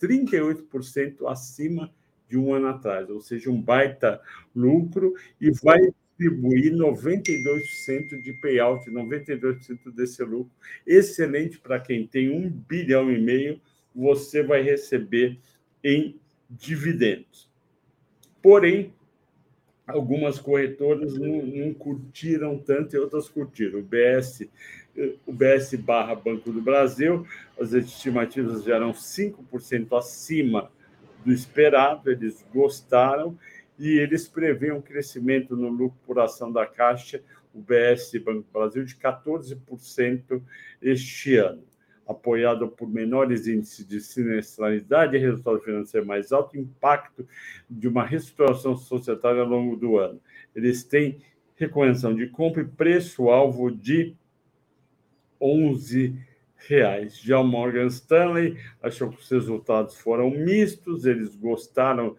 38% 0.00 1.26
acima 1.28 1.92
de 2.28 2.38
um 2.38 2.54
ano 2.54 2.68
atrás, 2.68 3.10
ou 3.10 3.20
seja, 3.20 3.50
um 3.50 3.60
baita 3.60 4.20
lucro, 4.54 5.14
e 5.40 5.50
vai 5.50 5.80
distribuir 6.20 6.72
92% 6.72 8.22
de 8.22 8.32
payout, 8.34 8.88
92% 8.88 9.92
desse 9.92 10.22
lucro. 10.22 10.52
Excelente 10.86 11.58
para 11.58 11.80
quem 11.80 12.06
tem 12.06 12.30
um 12.30 12.48
bilhão 12.48 13.10
e 13.10 13.20
meio, 13.20 13.60
você 13.94 14.42
vai 14.42 14.62
receber 14.62 15.38
em 15.82 16.20
dividendos. 16.48 17.49
Porém, 18.42 18.92
algumas 19.86 20.38
corretoras 20.38 21.18
não, 21.18 21.42
não, 21.42 21.74
curtiram 21.74 22.58
tanto 22.58 22.94
e 22.94 22.98
outras 22.98 23.28
curtiram. 23.28 23.80
O 23.80 23.82
BS, 23.82 24.48
o 25.26 25.32
BS 25.32 25.74
barra 25.74 26.14
Banco 26.14 26.50
do 26.50 26.62
Brasil, 26.62 27.26
as 27.60 27.72
estimativas 27.72 28.64
já 28.64 28.76
eram 28.76 28.92
5% 28.92 29.98
acima 29.98 30.70
do 31.24 31.32
esperado, 31.32 32.10
eles 32.10 32.44
gostaram, 32.52 33.38
e 33.78 33.98
eles 33.98 34.28
prevêem 34.28 34.72
um 34.72 34.80
crescimento 34.80 35.56
no 35.56 35.68
lucro 35.68 35.98
por 36.06 36.18
ação 36.18 36.50
da 36.52 36.66
Caixa, 36.66 37.22
o 37.54 37.60
BS 37.60 38.12
Banco 38.22 38.42
do 38.42 38.52
Brasil, 38.52 38.84
de 38.84 38.94
14% 38.96 40.42
este 40.80 41.36
ano, 41.36 41.62
apoiado 42.10 42.66
por 42.66 42.88
menores 42.88 43.46
índices 43.46 43.86
de 43.86 44.00
sinistralidade, 44.00 45.16
resultado 45.16 45.60
financeiro 45.60 46.04
mais 46.04 46.32
alto, 46.32 46.58
impacto 46.58 47.26
de 47.68 47.86
uma 47.86 48.04
reestruturação 48.04 48.76
societária 48.76 49.40
ao 49.40 49.48
longo 49.48 49.76
do 49.76 49.96
ano. 49.96 50.20
Eles 50.54 50.82
têm 50.82 51.22
recomendação 51.54 52.12
de 52.12 52.26
compra 52.26 52.62
e 52.62 52.66
preço-alvo 52.66 53.70
de 53.70 54.16
11 55.40 56.18
reais. 56.56 57.20
Já 57.20 57.38
o 57.38 57.44
Morgan 57.44 57.86
Stanley 57.86 58.56
achou 58.82 59.10
que 59.10 59.20
os 59.20 59.30
resultados 59.30 59.96
foram 59.96 60.30
mistos, 60.30 61.04
eles 61.04 61.36
gostaram 61.36 62.16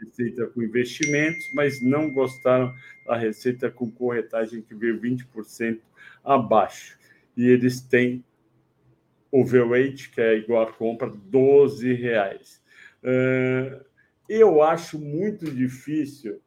receita 0.00 0.46
com 0.46 0.62
investimentos, 0.62 1.50
mas 1.52 1.82
não 1.82 2.10
gostaram 2.10 2.72
da 3.04 3.16
receita 3.16 3.70
com 3.70 3.90
corretagem 3.90 4.62
que 4.62 4.74
veio 4.74 4.98
20% 4.98 5.80
abaixo. 6.24 6.96
E 7.36 7.46
eles 7.46 7.80
têm 7.80 8.24
overweight, 9.30 10.10
que 10.10 10.20
é 10.20 10.36
igual 10.36 10.62
a 10.62 10.72
compra, 10.72 11.08
12 11.08 11.92
reais. 11.94 12.62
eu 14.28 14.62
acho 14.62 14.98
muito 14.98 15.50
difícil 15.50 16.40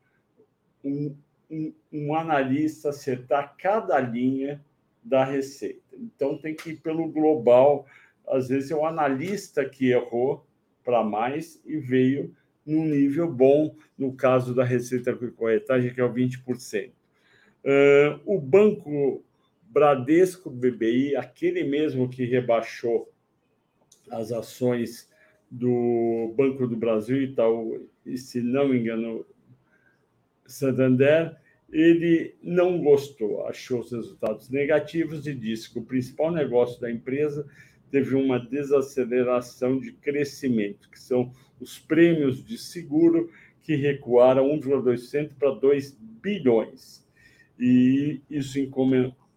um, 0.83 1.15
um, 1.49 1.73
um 1.91 2.15
analista 2.15 2.89
acertar 2.89 3.55
cada 3.57 3.99
linha 3.99 4.63
da 5.03 5.23
receita. 5.23 5.81
Então, 5.93 6.37
tem 6.37 6.55
que 6.55 6.71
ir 6.71 6.77
pelo 6.77 7.07
global. 7.07 7.85
Às 8.27 8.49
vezes, 8.49 8.71
é 8.71 8.75
o 8.75 8.85
analista 8.85 9.67
que 9.67 9.91
errou 9.91 10.45
para 10.83 11.03
mais 11.03 11.61
e 11.65 11.77
veio 11.77 12.35
num 12.65 12.85
nível 12.85 13.31
bom, 13.31 13.75
no 13.97 14.13
caso 14.13 14.53
da 14.53 14.63
receita 14.63 15.15
com 15.15 15.31
corretagem, 15.31 15.93
que 15.93 15.99
é 15.99 16.03
o 16.03 16.13
20%. 16.13 16.91
Uh, 17.63 18.19
o 18.25 18.39
Banco 18.39 19.23
Bradesco 19.71 20.49
BBI, 20.49 21.15
aquele 21.15 21.63
mesmo 21.63 22.09
que 22.09 22.25
rebaixou 22.25 23.11
as 24.09 24.31
ações 24.31 25.09
do 25.49 26.33
Banco 26.35 26.67
do 26.67 26.75
Brasil 26.75 27.33
tal, 27.33 27.79
e 28.05 28.17
se 28.17 28.41
não 28.41 28.67
me 28.67 28.79
engano, 28.79 29.25
Santander, 30.45 31.37
ele 31.71 32.35
não 32.43 32.81
gostou, 32.81 33.47
achou 33.47 33.79
os 33.79 33.91
resultados 33.91 34.49
negativos 34.49 35.25
e 35.25 35.33
disse 35.33 35.71
que 35.71 35.79
o 35.79 35.85
principal 35.85 36.31
negócio 36.31 36.79
da 36.81 36.91
empresa 36.91 37.47
teve 37.89 38.15
uma 38.15 38.39
desaceleração 38.39 39.79
de 39.79 39.93
crescimento, 39.93 40.89
que 40.89 40.99
são 40.99 41.31
os 41.59 41.79
prêmios 41.79 42.43
de 42.43 42.57
seguro 42.57 43.31
que 43.61 43.75
recuaram 43.75 44.49
1,2% 44.59 45.31
para 45.39 45.51
2 45.51 45.97
bilhões. 46.21 47.05
E 47.59 48.21
isso 48.29 48.59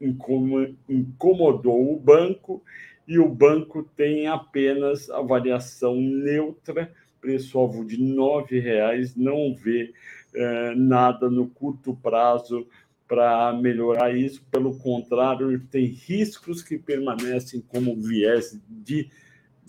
incomodou 0.07 1.93
o 1.93 1.99
banco, 1.99 2.63
e 3.07 3.19
o 3.19 3.29
banco 3.29 3.83
tem 3.97 4.27
apenas 4.27 5.11
avaliação 5.11 5.97
neutra, 5.97 6.93
preço-alvo 7.21 7.85
de 7.85 7.97
R$ 7.97 8.61
reais, 8.61 9.17
não 9.17 9.55
vê 9.55 9.93
eh, 10.35 10.75
nada 10.75 11.31
no 11.31 11.49
curto 11.49 11.95
prazo 12.03 12.67
para 13.07 13.53
melhorar 13.53 14.17
isso, 14.17 14.43
pelo 14.51 14.79
contrário, 14.79 15.61
tem 15.71 15.87
riscos 15.87 16.63
que 16.63 16.79
permanecem 16.79 17.61
como 17.61 17.97
viés 17.97 18.59
de 18.69 19.11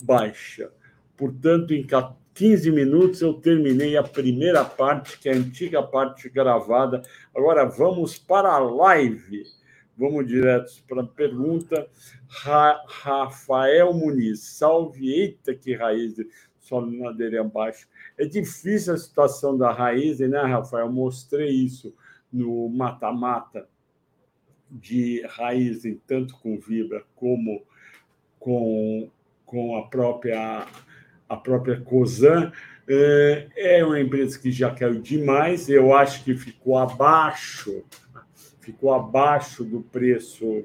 baixa. 0.02 0.70
Portanto, 1.16 1.72
em 1.72 1.86
15 2.34 2.70
minutos 2.70 3.22
eu 3.22 3.34
terminei 3.34 3.96
a 3.96 4.02
primeira 4.02 4.64
parte, 4.64 5.18
que 5.18 5.28
é 5.28 5.32
a 5.32 5.36
antiga 5.36 5.82
parte 5.82 6.28
gravada. 6.28 7.02
Agora 7.34 7.64
vamos 7.64 8.18
para 8.18 8.50
a 8.50 8.58
live. 8.58 9.44
Vamos 9.96 10.26
direto 10.26 10.82
para 10.86 11.02
a 11.02 11.06
pergunta. 11.06 11.88
Ra 12.28 12.84
Rafael 12.86 13.94
Muniz, 13.94 14.40
salve, 14.40 15.10
eita 15.10 15.54
que 15.54 15.74
raiz. 15.74 16.14
só 16.60 16.80
ladeira 16.80 17.40
abaixo. 17.40 17.88
É 18.18 18.24
difícil 18.24 18.94
a 18.94 18.98
situação 18.98 19.56
da 19.56 19.72
raiz, 19.72 20.18
né, 20.18 20.42
Rafael? 20.42 20.90
Mostrei 20.90 21.50
isso 21.50 21.94
no 22.32 22.68
mata-mata 22.68 23.68
de 24.70 25.24
raiz, 25.28 25.82
tanto 26.06 26.36
com 26.38 26.58
Vibra 26.58 27.04
como 27.14 27.62
com, 28.38 29.08
com 29.44 29.76
a 29.76 29.86
própria 29.88 30.66
a 31.28 31.36
própria 31.36 31.80
Cosan. 31.80 32.52
É, 32.88 33.48
é 33.56 33.84
uma 33.84 33.98
empresa 33.98 34.38
que 34.38 34.52
já 34.52 34.72
caiu 34.72 35.00
demais, 35.00 35.68
eu 35.68 35.92
acho 35.94 36.22
que 36.22 36.36
ficou 36.36 36.78
abaixo, 36.78 37.84
ficou 38.66 38.92
abaixo 38.92 39.62
do 39.62 39.80
preço 39.80 40.64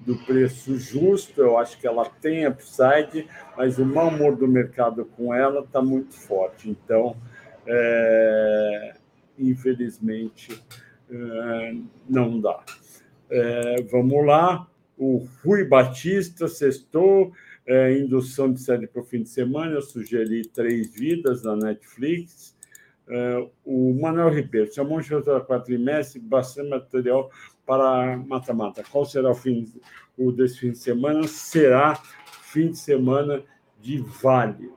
do 0.00 0.16
preço 0.16 0.78
justo, 0.78 1.40
eu 1.40 1.58
acho 1.58 1.76
que 1.76 1.84
ela 1.84 2.04
tem 2.08 2.46
upside, 2.46 3.26
mas 3.56 3.78
o 3.78 3.84
mau 3.84 4.08
humor 4.08 4.36
do 4.36 4.46
mercado 4.46 5.04
com 5.04 5.34
ela 5.34 5.60
está 5.62 5.82
muito 5.82 6.14
forte. 6.14 6.70
Então, 6.70 7.16
é, 7.66 8.94
infelizmente, 9.36 10.62
é, 11.10 11.74
não 12.08 12.40
dá. 12.40 12.62
É, 13.28 13.82
vamos 13.90 14.24
lá, 14.24 14.68
o 14.96 15.26
Rui 15.44 15.64
Batista 15.64 16.46
sextou, 16.46 17.32
é, 17.66 17.98
indução 17.98 18.52
de 18.52 18.60
série 18.60 18.86
para 18.86 19.02
o 19.02 19.04
fim 19.04 19.24
de 19.24 19.28
semana, 19.28 19.72
eu 19.72 19.82
sugeri 19.82 20.42
Três 20.46 20.94
Vidas 20.94 21.42
na 21.42 21.56
Netflix. 21.56 22.56
É, 23.10 23.48
o 23.64 23.94
Manuel 23.94 24.28
Ribeiro, 24.28 24.72
chamou 24.72 25.00
de 25.00 25.08
quatrimestre, 25.46 26.20
bastante 26.20 26.68
material 26.68 27.30
para 27.64 28.16
mata-mata. 28.16 28.82
Qual 28.90 29.04
será 29.04 29.30
o 29.30 29.34
fim 29.34 29.64
o 30.16 30.30
desse 30.30 30.58
fim 30.58 30.72
de 30.72 30.78
semana? 30.78 31.26
Será 31.26 31.94
fim 32.42 32.70
de 32.70 32.78
semana 32.78 33.42
de 33.80 33.98
Vale. 33.98 34.72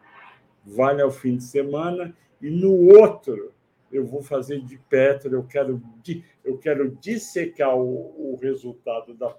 Vale 0.66 1.02
é 1.02 1.06
o 1.06 1.12
fim 1.12 1.38
de 1.38 1.44
semana 1.44 2.16
e 2.42 2.50
no 2.50 2.72
outro 2.98 3.52
eu 3.92 4.06
vou 4.06 4.22
fazer 4.22 4.62
de 4.62 4.78
Petro, 4.78 5.34
eu 5.34 5.44
quero 5.44 5.82
eu 6.46 6.58
quero 6.58 6.96
dissecar 7.02 7.76
o, 7.76 8.34
o 8.34 8.40
resultado 8.42 9.14
da 9.14 9.30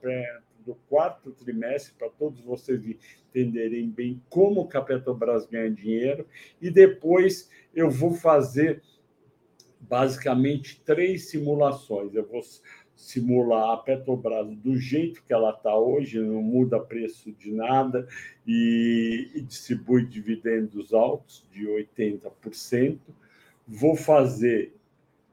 do 0.65 0.75
quarto 0.89 1.33
trimestre 1.33 1.95
para 1.99 2.09
todos 2.09 2.41
vocês 2.41 2.81
entenderem 3.29 3.89
bem 3.89 4.23
como 4.29 4.69
a 4.73 4.81
Petrobras 4.81 5.47
ganha 5.47 5.71
dinheiro 5.71 6.27
e 6.61 6.71
depois 6.71 7.51
eu 7.75 7.91
vou 7.91 8.15
fazer 8.15 8.83
basicamente 9.81 10.81
três 10.85 11.29
simulações. 11.29 12.15
Eu 12.15 12.27
vou 12.27 12.43
simular 12.95 13.71
a 13.73 13.77
Petrobras 13.77 14.49
do 14.57 14.77
jeito 14.77 15.23
que 15.25 15.33
ela 15.33 15.51
está 15.51 15.77
hoje, 15.77 16.21
não 16.21 16.43
muda 16.43 16.79
preço 16.79 17.33
de 17.33 17.51
nada 17.53 18.07
e, 18.47 19.31
e 19.35 19.41
distribui 19.41 20.07
dividendos 20.07 20.95
altos 20.95 21.47
de 21.51 21.67
80%. 21.67 22.99
Vou 23.67 23.97
fazer 23.97 24.75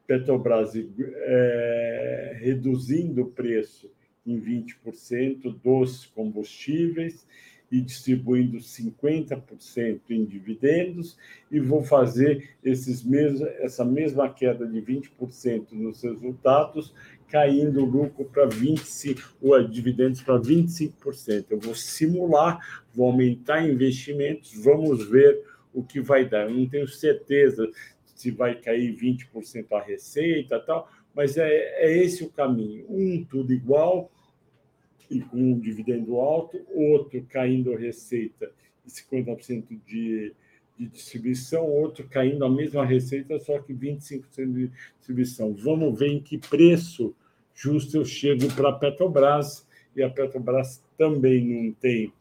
Petrobras 0.08 0.74
é, 0.76 2.38
reduzindo 2.42 3.22
o 3.22 3.32
preço 3.32 3.92
em 4.30 4.40
20% 4.40 5.56
dos 5.64 6.06
combustíveis 6.08 7.26
e 7.72 7.82
distribuindo 7.82 8.58
50% 8.58 10.00
em 10.10 10.26
dividendos, 10.26 11.18
e 11.52 11.60
vou 11.60 11.84
fazer 11.84 12.50
esses 12.64 13.04
mesmos, 13.04 13.42
essa 13.60 13.86
mesma 13.86 14.28
queda 14.28 14.66
de 14.66 14.82
20% 14.82 15.72
nos 15.74 16.02
resultados, 16.02 16.94
caindo 17.28 17.82
o 17.82 17.86
lucro 17.86 18.26
para 18.26 18.48
25%, 18.48 19.24
ou 19.40 19.62
dividendos 19.64 20.22
para 20.22 20.40
25%. 20.40 21.46
Eu 21.50 21.60
vou 21.60 21.76
simular, 21.76 22.84
vou 22.94 23.08
aumentar 23.08 23.68
investimentos, 23.68 24.52
vamos 24.64 25.08
ver 25.08 25.44
o 25.72 25.84
que 25.84 26.02
vai 26.02 26.28
dar. 26.28 26.50
Eu 26.50 26.56
não 26.56 26.68
tenho 26.68 26.88
certeza 26.88 27.70
se 28.04 28.32
vai 28.32 28.56
cair 28.56 28.96
20% 28.98 29.68
a 29.72 29.82
receita 29.82 30.60
tal, 30.60 30.90
mas 31.14 31.38
é, 31.38 31.48
é 31.86 31.98
esse 32.04 32.24
o 32.24 32.30
caminho. 32.30 32.86
Um 32.90 33.24
tudo 33.24 33.54
igual, 33.54 34.12
e 35.10 35.22
com 35.22 35.38
um 35.38 35.60
dividendo 35.60 36.20
alto, 36.20 36.60
outro 36.74 37.26
caindo 37.30 37.74
a 37.74 37.78
receita 37.78 38.52
e 38.86 38.90
50% 38.90 39.80
de, 39.86 40.34
de 40.78 40.88
distribuição, 40.88 41.66
outro 41.66 42.08
caindo 42.08 42.46
a 42.46 42.50
mesma 42.50 42.86
receita, 42.86 43.40
só 43.40 43.60
que 43.60 43.74
25% 43.74 44.54
de 44.54 44.72
distribuição. 44.98 45.54
Vamos 45.54 45.98
ver 45.98 46.10
em 46.10 46.22
que 46.22 46.38
preço 46.38 47.16
justo 47.54 47.98
eu 47.98 48.06
chego 48.06 48.48
para 48.54 48.70
a 48.70 48.74
Petrobras, 48.74 49.68
e 49.96 50.02
a 50.02 50.10
Petrobras 50.10 50.82
também 50.98 51.46
não 51.46 51.74
tem 51.74 52.14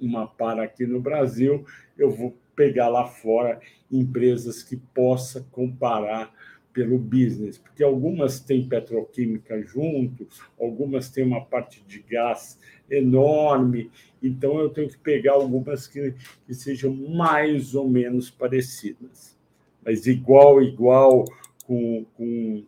uma 0.00 0.28
para 0.28 0.62
aqui 0.62 0.86
no 0.86 1.00
Brasil, 1.00 1.64
eu 1.96 2.08
vou 2.10 2.36
pegar 2.54 2.88
lá 2.88 3.06
fora 3.06 3.60
empresas 3.90 4.62
que 4.62 4.76
possa 4.76 5.44
comparar 5.50 6.32
pelo 6.78 6.96
business, 6.96 7.58
porque 7.58 7.82
algumas 7.82 8.38
têm 8.38 8.68
petroquímica 8.68 9.60
junto, 9.62 10.28
algumas 10.60 11.08
têm 11.08 11.24
uma 11.24 11.44
parte 11.44 11.82
de 11.88 11.98
gás 12.08 12.56
enorme, 12.88 13.90
então 14.22 14.60
eu 14.60 14.70
tenho 14.70 14.88
que 14.88 14.96
pegar 14.96 15.32
algumas 15.32 15.88
que, 15.88 16.14
que 16.46 16.54
sejam 16.54 16.94
mais 16.94 17.74
ou 17.74 17.90
menos 17.90 18.30
parecidas, 18.30 19.36
mas 19.84 20.06
igual, 20.06 20.62
igual, 20.62 21.24
com, 21.66 22.06
com, 22.14 22.64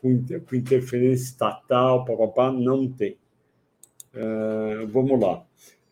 com, 0.00 0.24
com 0.48 0.56
interferência 0.56 1.24
estatal, 1.24 2.06
papapá, 2.06 2.50
não 2.50 2.88
tem. 2.88 3.18
Uh, 4.14 4.86
vamos 4.88 5.20
lá. 5.20 5.44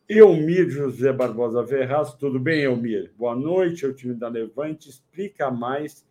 Elmir 0.08 0.70
José 0.70 1.12
Barbosa 1.12 1.66
Ferraz, 1.66 2.14
tudo 2.14 2.40
bem, 2.40 2.62
Elmir? 2.62 3.12
Boa 3.18 3.36
noite, 3.36 3.84
é 3.84 3.92
time 3.92 4.14
da 4.14 4.28
Levante. 4.28 4.88
Explica 4.88 5.50
mais 5.50 6.07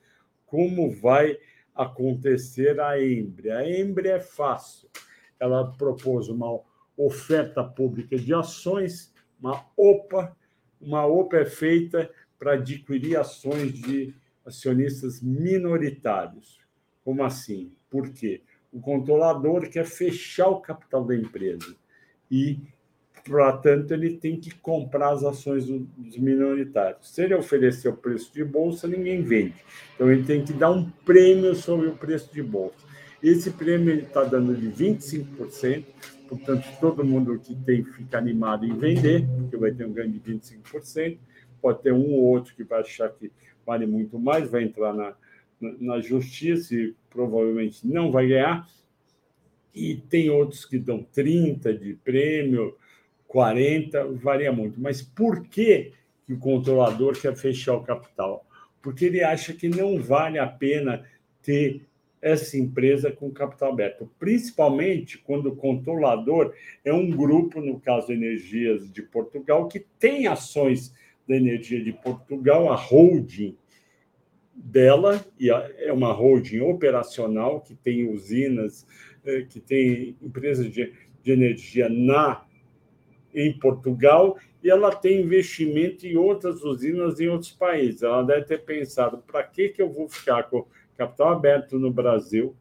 como 0.48 0.90
vai 0.92 1.38
acontecer 1.76 2.80
a 2.80 3.02
Embre. 3.02 3.52
A 3.52 3.70
Embre 3.70 4.10
é 4.10 4.20
fácil. 4.20 4.90
Ela 5.40 5.72
propôs 5.74 6.28
uma 6.28 6.60
oferta 6.98 7.64
pública 7.64 8.18
de 8.18 8.34
ações, 8.34 9.14
uma 9.40 9.66
OPA. 9.78 10.36
Uma 10.82 11.06
OPA 11.06 11.38
é 11.38 11.46
feita 11.46 12.10
para 12.40 12.54
adquirir 12.54 13.18
ações 13.18 13.74
de 13.74 14.16
acionistas 14.46 15.22
minoritários. 15.22 16.60
Como 17.04 17.24
assim? 17.24 17.72
Por 17.90 18.10
quê? 18.12 18.42
O 18.72 18.80
controlador 18.80 19.70
quer 19.70 19.86
fechar 19.86 20.50
o 20.50 20.62
capital 20.62 21.06
da 21.06 21.16
empresa 21.16 21.76
e 22.30 22.60
Portanto, 23.28 23.92
ele 23.92 24.18
tem 24.18 24.40
que 24.40 24.56
comprar 24.56 25.12
as 25.12 25.24
ações 25.24 25.66
dos 25.66 26.18
minoritários. 26.18 27.10
Se 27.14 27.24
ele 27.24 27.36
oferecer 27.36 27.90
o 27.90 27.98
preço 27.98 28.34
de 28.34 28.44
bolsa, 28.44 28.88
ninguém 28.88 29.22
vende. 29.22 29.56
Então, 29.94 30.10
ele 30.10 30.24
tem 30.24 30.46
que 30.46 30.54
dar 30.54 30.72
um 30.72 30.90
prêmio 31.06 31.54
sobre 31.54 31.88
o 31.88 31.94
preço 31.94 32.34
de 32.34 32.42
bolsa. 32.42 32.88
Esse 33.22 33.52
prêmio 33.52 33.92
ele 33.92 34.04
está 34.04 34.24
dando 34.24 34.56
de 34.56 34.68
25%, 34.70 35.84
portanto, 36.30 36.68
todo 36.80 37.04
mundo 37.04 37.38
que 37.40 37.56
tem 37.56 37.84
fica 37.84 38.18
animado 38.18 38.66
em 38.66 38.78
vender, 38.78 39.28
porque 39.38 39.58
vai 39.58 39.72
ter 39.72 39.86
um 39.86 39.92
ganho 39.92 40.12
de 40.12 40.20
25%. 40.20 41.18
Pode 41.62 41.82
ter 41.82 41.92
um 41.92 42.14
ou 42.14 42.22
outro 42.22 42.56
que 42.56 42.64
vai 42.64 42.82
achar 42.82 43.10
que 43.10 43.32
vale 43.66 43.86
muito 43.86 44.18
mais, 44.18 44.50
vai 44.50 44.64
entrar 44.64 44.94
na, 44.94 45.14
na, 45.60 45.74
na 45.80 46.00
justiça 46.00 46.74
e 46.76 46.96
provavelmente 47.10 47.86
não 47.86 48.12
vai 48.12 48.28
ganhar. 48.28 48.70
E 49.74 49.96
tem 49.96 50.30
outros 50.30 50.66
que 50.66 50.80
dão 50.80 51.06
30% 51.16 51.78
de 51.78 51.94
prêmio, 51.96 52.76
40, 53.28 54.06
varia 54.14 54.52
muito. 54.52 54.80
Mas 54.80 55.02
por 55.02 55.48
que, 55.48 55.92
que 56.26 56.34
o 56.34 56.40
controlador 56.40 57.20
quer 57.20 57.36
fechar 57.36 57.76
o 57.76 57.84
capital? 57.84 58.46
Porque 58.82 59.06
ele 59.06 59.24
acha 59.24 59.54
que 59.54 59.68
não 59.68 60.02
vale 60.02 60.40
a 60.40 60.48
pena 60.48 61.04
ter 61.42 61.88
essa 62.22 62.58
empresa 62.58 63.12
com 63.12 63.32
capital 63.32 63.72
aberto, 63.72 64.10
principalmente 64.18 65.18
quando 65.20 65.48
o 65.48 65.56
controlador 65.56 66.54
é 66.84 66.92
um 66.92 67.10
grupo, 67.10 67.62
no 67.62 67.80
caso 67.80 68.12
Energias 68.12 68.92
de 68.92 69.04
Portugal, 69.04 69.68
que 69.68 69.80
tem 70.00 70.28
ações 70.28 70.94
da 71.28 71.36
Energia 71.36 71.84
de 71.84 71.94
Portugal, 71.94 72.72
a 72.72 72.76
holding 72.76 73.56
dela, 74.56 75.24
e 75.40 75.52
é 75.52 75.94
uma 75.94 76.12
holding 76.12 76.62
operacional 76.62 77.62
que 77.62 77.76
tem 77.76 78.10
usinas, 78.10 78.88
eh, 79.24 79.46
que 79.48 79.60
tem 79.60 80.16
empresas 80.22 80.72
de, 80.72 80.92
de 81.22 81.32
energia 81.32 81.88
na 81.88 82.47
em 83.38 83.54
Portugal 83.54 84.38
e 84.64 84.70
ela 84.70 84.94
tem 84.94 85.22
investimento 85.22 86.08
em 86.08 86.18
outras 86.18 86.64
usinas 86.64 87.20
em 87.20 87.28
outros 87.28 87.52
países. 87.52 88.02
Ela 88.02 88.24
deve 88.24 88.46
ter 88.46 88.66
pensado: 88.66 89.20
para 89.20 89.44
que, 89.44 89.70
que 89.70 89.82
eu 89.82 89.90
vou 89.90 90.10
ficar 90.10 90.44
com 90.44 90.66
capital 90.98 91.30
aberto 91.30 91.78
no 91.78 91.92
Brasil? 91.92 92.56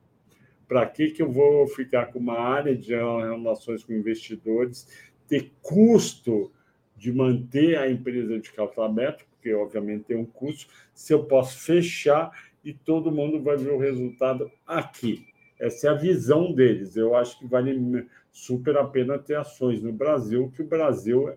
Para 0.68 0.84
que, 0.84 1.10
que 1.10 1.22
eu 1.22 1.32
vou 1.32 1.66
ficar 1.68 2.06
com 2.06 2.18
uma 2.18 2.38
área 2.38 2.76
de 2.76 2.94
relações 2.94 3.82
com 3.82 3.92
investidores, 3.92 4.86
ter 5.26 5.52
custo 5.62 6.52
de 6.96 7.12
manter 7.12 7.78
a 7.78 7.90
empresa 7.90 8.38
de 8.38 8.52
capital 8.52 8.84
aberto, 8.84 9.24
porque 9.30 9.54
obviamente 9.54 10.04
tem 10.04 10.16
um 10.16 10.26
custo, 10.26 10.72
se 10.92 11.12
eu 11.12 11.24
posso 11.24 11.58
fechar 11.60 12.30
e 12.64 12.74
todo 12.74 13.12
mundo 13.12 13.40
vai 13.40 13.56
ver 13.56 13.70
o 13.70 13.78
resultado 13.78 14.50
aqui. 14.66 15.24
Essa 15.58 15.86
é 15.86 15.90
a 15.90 15.94
visão 15.94 16.52
deles. 16.52 16.96
Eu 16.96 17.14
acho 17.14 17.38
que 17.38 17.46
vale 17.46 18.08
super 18.36 18.76
a 18.76 18.84
pena 18.84 19.18
ter 19.18 19.34
ações 19.34 19.82
no 19.82 19.90
Brasil, 19.90 20.52
que 20.54 20.60
o 20.60 20.66
Brasil 20.66 21.34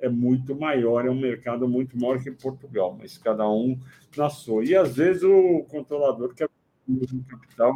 é 0.00 0.08
muito 0.08 0.56
maior, 0.56 1.06
é 1.06 1.10
um 1.10 1.18
mercado 1.18 1.68
muito 1.68 1.96
maior 1.96 2.20
que 2.20 2.32
Portugal, 2.32 2.98
mas 2.98 3.16
cada 3.16 3.48
um 3.48 3.78
na 4.16 4.28
sua. 4.28 4.64
E 4.64 4.74
às 4.74 4.96
vezes 4.96 5.22
o 5.22 5.64
controlador 5.68 6.34
quer 6.34 6.48
no 6.88 7.24
capital 7.24 7.72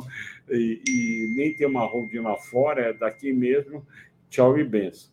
e, 0.50 0.83
e, 0.85 1.35
nem 1.37 1.55
tem 1.55 1.68
uma 1.68 1.87
holding 1.87 2.18
lá 2.18 2.37
fora, 2.37 2.87
é 2.87 2.92
daqui 2.92 3.33
mesmo, 3.33 3.87
tchau 4.29 4.59
e 4.59 4.64
benção. 4.64 5.12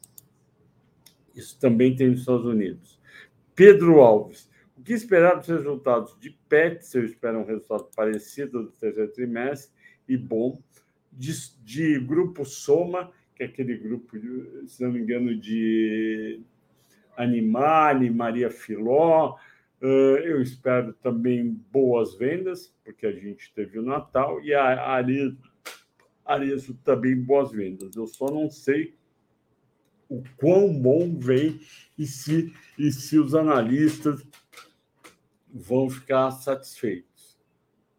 Isso 1.36 1.60
também 1.60 1.96
tem 1.96 2.10
nos 2.10 2.22
Estados 2.22 2.46
Unidos. 2.46 3.00
Pedro 3.54 4.02
Alves, 4.02 4.50
o 4.76 4.82
que 4.82 4.94
esperar 4.94 5.36
dos 5.36 5.48
resultados 5.48 6.20
de 6.20 6.32
PET? 6.50 6.84
Se 6.88 6.98
eu 6.98 7.06
espero 7.06 7.38
um 7.38 7.46
resultado 7.46 7.88
parecido 7.96 8.64
do 8.64 8.72
terceiro 8.72 9.12
trimestre 9.14 9.72
e 10.10 10.18
bom, 10.18 10.60
de, 11.12 11.32
de 11.64 12.00
grupo 12.00 12.44
Soma, 12.44 13.12
que 13.36 13.44
é 13.44 13.46
aquele 13.46 13.78
grupo, 13.78 14.18
se 14.68 14.84
não 14.84 14.92
me 14.92 15.00
engano, 15.00 15.36
de 15.36 16.40
Animale, 17.18 18.10
Maria 18.10 18.50
Filó. 18.50 19.38
Eu 19.82 20.42
espero 20.42 20.94
também 20.94 21.50
boas 21.72 22.16
vendas, 22.16 22.74
porque 22.84 23.06
a 23.06 23.12
gente 23.12 23.54
teve 23.54 23.80
o 23.80 23.84
Natal, 23.84 24.42
e 24.42 24.54
a 24.54 25.04
Arezo 26.26 26.74
também 26.84 27.20
boas 27.20 27.52
vendas. 27.52 27.96
Eu 27.96 28.08
só 28.08 28.28
não 28.28 28.50
sei 28.50 28.96
o 30.08 30.24
quão 30.38 30.74
bom 30.80 31.18
vem 31.18 31.60
e 31.98 32.06
se, 32.06 32.54
e 32.78 32.92
se 32.92 33.18
os 33.18 33.34
analistas 33.34 34.26
vão 35.52 35.90
ficar 35.90 36.32
satisfeitos. 36.32 37.38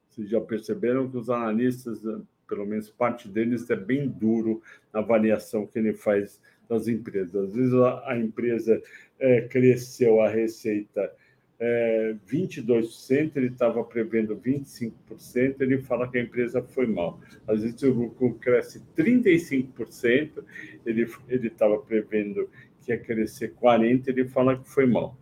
Vocês 0.09 0.31
já 0.31 0.41
perceberam 0.41 1.11
que 1.11 1.17
os 1.17 1.29
analistas, 1.29 2.03
pelo 2.49 2.67
menos 2.67 2.91
parte 2.91 3.29
deles, 3.29 3.69
é 3.71 3.77
bem 3.77 4.09
duro 4.09 4.63
na 4.93 5.01
avaliação 5.01 5.67
que 5.67 5.79
ele 5.79 5.93
faz 5.93 6.41
das 6.69 6.89
empresas. 6.89 7.35
Às 7.35 7.55
vezes 7.55 7.75
a, 7.75 8.11
a 8.11 8.19
empresa 8.19 8.81
é, 9.19 9.43
cresceu 9.43 10.21
a 10.21 10.29
receita 10.29 11.13
é, 11.59 12.15
22%, 12.29 13.33
ele 13.37 13.47
estava 13.47 13.83
prevendo 13.85 14.37
25%, 14.37 15.61
ele 15.61 15.79
fala 15.79 16.09
que 16.11 16.19
a 16.19 16.23
empresa 16.23 16.63
foi 16.63 16.87
mal. 16.87 17.21
Às 17.47 17.63
vezes 17.63 17.83
o 17.83 17.93
lucro 17.93 18.35
cresce 18.35 18.83
35%, 18.97 20.45
ele 20.85 21.09
estava 21.47 21.79
prevendo 21.79 22.49
que 22.81 22.93
ia 22.93 22.99
crescer 22.99 23.55
40%, 23.55 24.09
ele 24.09 24.27
fala 24.27 24.59
que 24.59 24.69
foi 24.69 24.87
mal. 24.87 25.17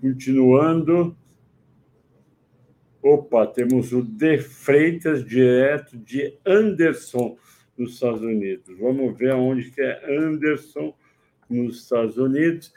Continuando. 0.00 1.16
Opa, 3.02 3.46
temos 3.46 3.92
o 3.92 4.02
De 4.02 4.38
Freitas, 4.38 5.24
direto 5.24 5.98
de 5.98 6.38
Anderson, 6.46 7.36
nos 7.76 7.94
Estados 7.94 8.22
Unidos. 8.22 8.78
Vamos 8.78 9.18
ver 9.18 9.32
aonde 9.32 9.70
que 9.70 9.80
é 9.80 10.18
Anderson, 10.18 10.94
nos 11.50 11.82
Estados 11.82 12.16
Unidos 12.16 12.72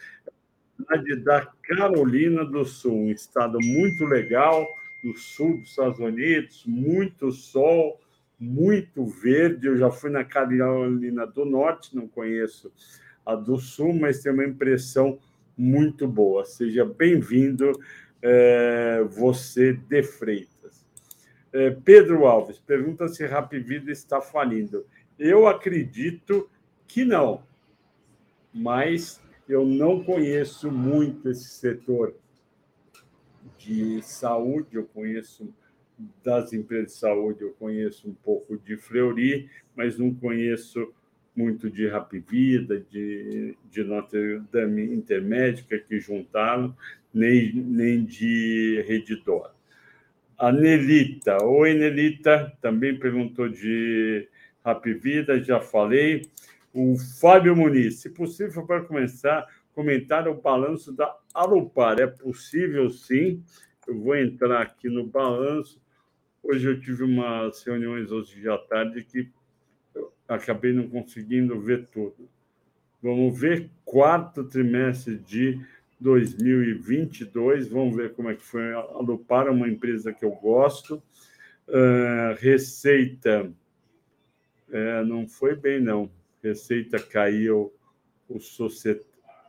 cidade 0.75 1.15
da 1.23 1.45
Carolina 1.63 2.43
do 2.43 2.65
Sul, 2.65 2.93
um 2.93 3.11
estado 3.11 3.57
muito 3.61 4.05
legal, 4.05 4.65
no 5.03 5.15
sul 5.15 5.57
dos 5.57 5.69
Estados 5.69 5.99
Unidos, 5.99 6.63
muito 6.65 7.31
sol, 7.31 7.99
muito 8.39 9.05
verde. 9.05 9.67
Eu 9.67 9.77
já 9.77 9.89
fui 9.89 10.09
na 10.09 10.23
Carolina 10.23 11.25
do 11.25 11.45
Norte, 11.45 11.95
não 11.95 12.07
conheço 12.07 12.71
a 13.25 13.35
do 13.35 13.57
Sul, 13.57 13.93
mas 13.93 14.21
tem 14.21 14.31
uma 14.31 14.45
impressão 14.45 15.17
muito 15.57 16.07
boa. 16.07 16.43
Seja 16.43 16.83
bem-vindo, 16.83 17.71
é, 18.27 19.03
você 19.03 19.71
de 19.71 20.01
Freitas. 20.01 20.83
É, 21.53 21.69
Pedro 21.69 22.25
Alves 22.25 22.57
pergunta 22.57 23.07
se 23.07 23.23
Rap 23.23 23.57
Vida 23.59 23.91
está 23.91 24.19
falindo. 24.19 24.83
Eu 25.17 25.47
acredito 25.47 26.49
que 26.88 27.05
não, 27.05 27.43
mas 28.51 29.21
eu 29.47 29.63
não 29.63 30.03
conheço 30.03 30.71
muito 30.71 31.29
esse 31.29 31.49
setor 31.49 32.15
de 33.59 34.01
saúde, 34.01 34.75
eu 34.75 34.85
conheço 34.85 35.53
das 36.23 36.51
empresas 36.51 36.93
de 36.93 36.97
saúde, 36.97 37.43
eu 37.43 37.53
conheço 37.53 38.09
um 38.09 38.13
pouco 38.15 38.57
de 38.57 38.75
Fleury, 38.75 39.51
mas 39.75 39.99
não 39.99 40.13
conheço 40.13 40.91
muito 41.36 41.69
de 41.69 41.88
Rapvida, 41.88 42.80
de, 42.89 43.58
de 43.69 43.84
Notre 43.84 44.41
Dame 44.52 44.84
Intermédica, 44.93 45.78
que 45.78 46.00
juntaram, 46.00 46.76
nem, 47.13 47.54
nem 47.54 48.04
de 48.04 48.84
Redditor. 48.88 49.52
A 50.38 50.52
Nelita, 50.52 51.43
oi 51.43 51.74
Nelita, 51.74 52.52
também 52.62 52.98
perguntou 52.98 53.50
de 53.50 54.28
Rapvida, 54.63 55.41
já 55.43 55.60
falei 55.60 56.24
o 56.74 56.98
Fábio 56.98 57.56
Muniz. 57.56 58.00
Se 58.00 58.10
possível, 58.10 58.65
para 58.65 58.84
começar, 58.84 59.48
comentar 59.74 60.28
o 60.28 60.36
balanço 60.36 60.91
da 60.91 61.15
Alupar. 61.34 62.00
É 62.00 62.08
possível, 62.08 62.89
sim. 62.89 63.41
Eu 63.88 63.98
vou 64.00 64.15
entrar 64.15 64.62
aqui 64.62 64.89
no 64.89 65.06
balanço. 65.06 65.82
Hoje 66.43 66.67
eu 66.67 66.80
tive 66.80 67.04
umas 67.04 67.63
reuniões 67.63 68.12
hoje 68.12 68.48
à 68.50 68.58
tarde 68.58 69.04
que 69.04 69.30
acabei 70.27 70.73
não 70.73 70.88
conseguindo 70.88 71.59
ver 71.59 71.88
tudo. 71.88 72.29
Vamos 73.01 73.39
ver 73.39 73.69
quarto 73.83 74.43
trimestre 74.43 75.17
de 75.17 75.59
2022. 75.99 77.67
Vamos 77.67 77.95
ver 77.95 78.13
como 78.13 78.29
é 78.29 78.35
que 78.35 78.43
foi 78.43 78.73
a 78.73 78.77
Alupar, 78.77 79.49
uma 79.49 79.67
empresa 79.67 80.13
que 80.13 80.25
eu 80.25 80.31
gosto. 80.31 81.01
Uh, 81.67 82.35
receita 82.39 83.51
é, 84.71 85.03
não 85.03 85.27
foi 85.27 85.55
bem, 85.55 85.79
não 85.79 86.09
receita 86.43 86.99
caiu, 86.99 87.73
o 88.29 88.39
societ... 88.39 89.03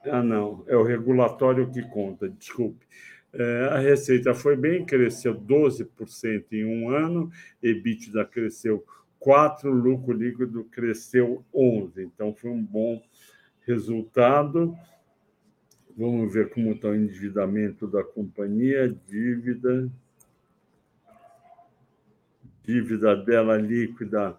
Ah, 0.04 0.22
não, 0.22 0.64
é 0.66 0.76
o 0.76 0.82
regulatório 0.82 1.70
que 1.70 1.82
conta, 1.82 2.28
desculpe. 2.28 2.86
É, 3.32 3.68
a 3.72 3.78
receita 3.78 4.32
foi 4.32 4.56
bem, 4.56 4.84
cresceu 4.84 5.34
12% 5.34 6.44
em 6.52 6.64
um 6.64 6.90
ano, 6.90 7.30
EBITDA 7.62 8.24
cresceu 8.24 8.84
4%, 9.24 9.64
lucro 9.64 10.12
líquido 10.12 10.64
cresceu 10.64 11.44
11%. 11.54 11.98
Então, 11.98 12.34
foi 12.34 12.50
um 12.50 12.62
bom 12.62 13.02
resultado. 13.66 14.76
Vamos 15.96 16.32
ver 16.32 16.50
como 16.50 16.72
está 16.72 16.88
o 16.88 16.94
endividamento 16.94 17.86
da 17.86 18.04
companhia, 18.04 18.94
dívida. 19.06 19.90
Dívida 22.62 23.16
dela 23.16 23.56
líquida 23.56 24.36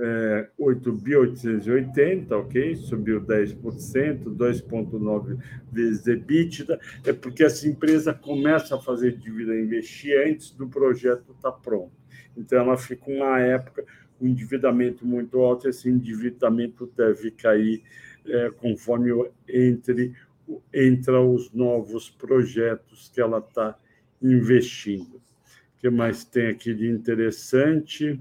é, 0.00 0.48
8.880, 0.58 2.32
ok? 2.32 2.74
Subiu 2.76 3.20
10%, 3.20 4.24
2,9 4.24 5.38
vezes 5.70 6.06
EBITDA. 6.06 6.80
É 7.04 7.12
porque 7.12 7.44
essa 7.44 7.68
empresa 7.68 8.14
começa 8.14 8.76
a 8.76 8.80
fazer 8.80 9.16
dívida 9.18 9.58
investir 9.58 10.16
antes 10.26 10.50
do 10.52 10.66
projeto 10.68 11.32
estar 11.32 11.52
tá 11.52 11.52
pronto. 11.52 11.92
Então, 12.36 12.58
ela 12.58 12.76
fica 12.78 13.10
uma 13.10 13.40
época 13.40 13.84
um 14.20 14.26
endividamento 14.28 15.06
muito 15.06 15.38
alto, 15.38 15.68
esse 15.68 15.88
endividamento 15.88 16.86
deve 16.96 17.30
cair 17.30 17.82
é, 18.26 18.50
conforme 18.50 19.10
entre 19.48 20.14
entra 20.72 21.20
os 21.20 21.52
novos 21.52 22.10
projetos 22.10 23.08
que 23.08 23.20
ela 23.20 23.38
está 23.38 23.78
investindo. 24.20 25.16
O 25.16 25.78
que 25.78 25.88
mais 25.90 26.24
tem 26.24 26.48
aqui 26.48 26.74
de 26.74 26.88
interessante? 26.88 28.18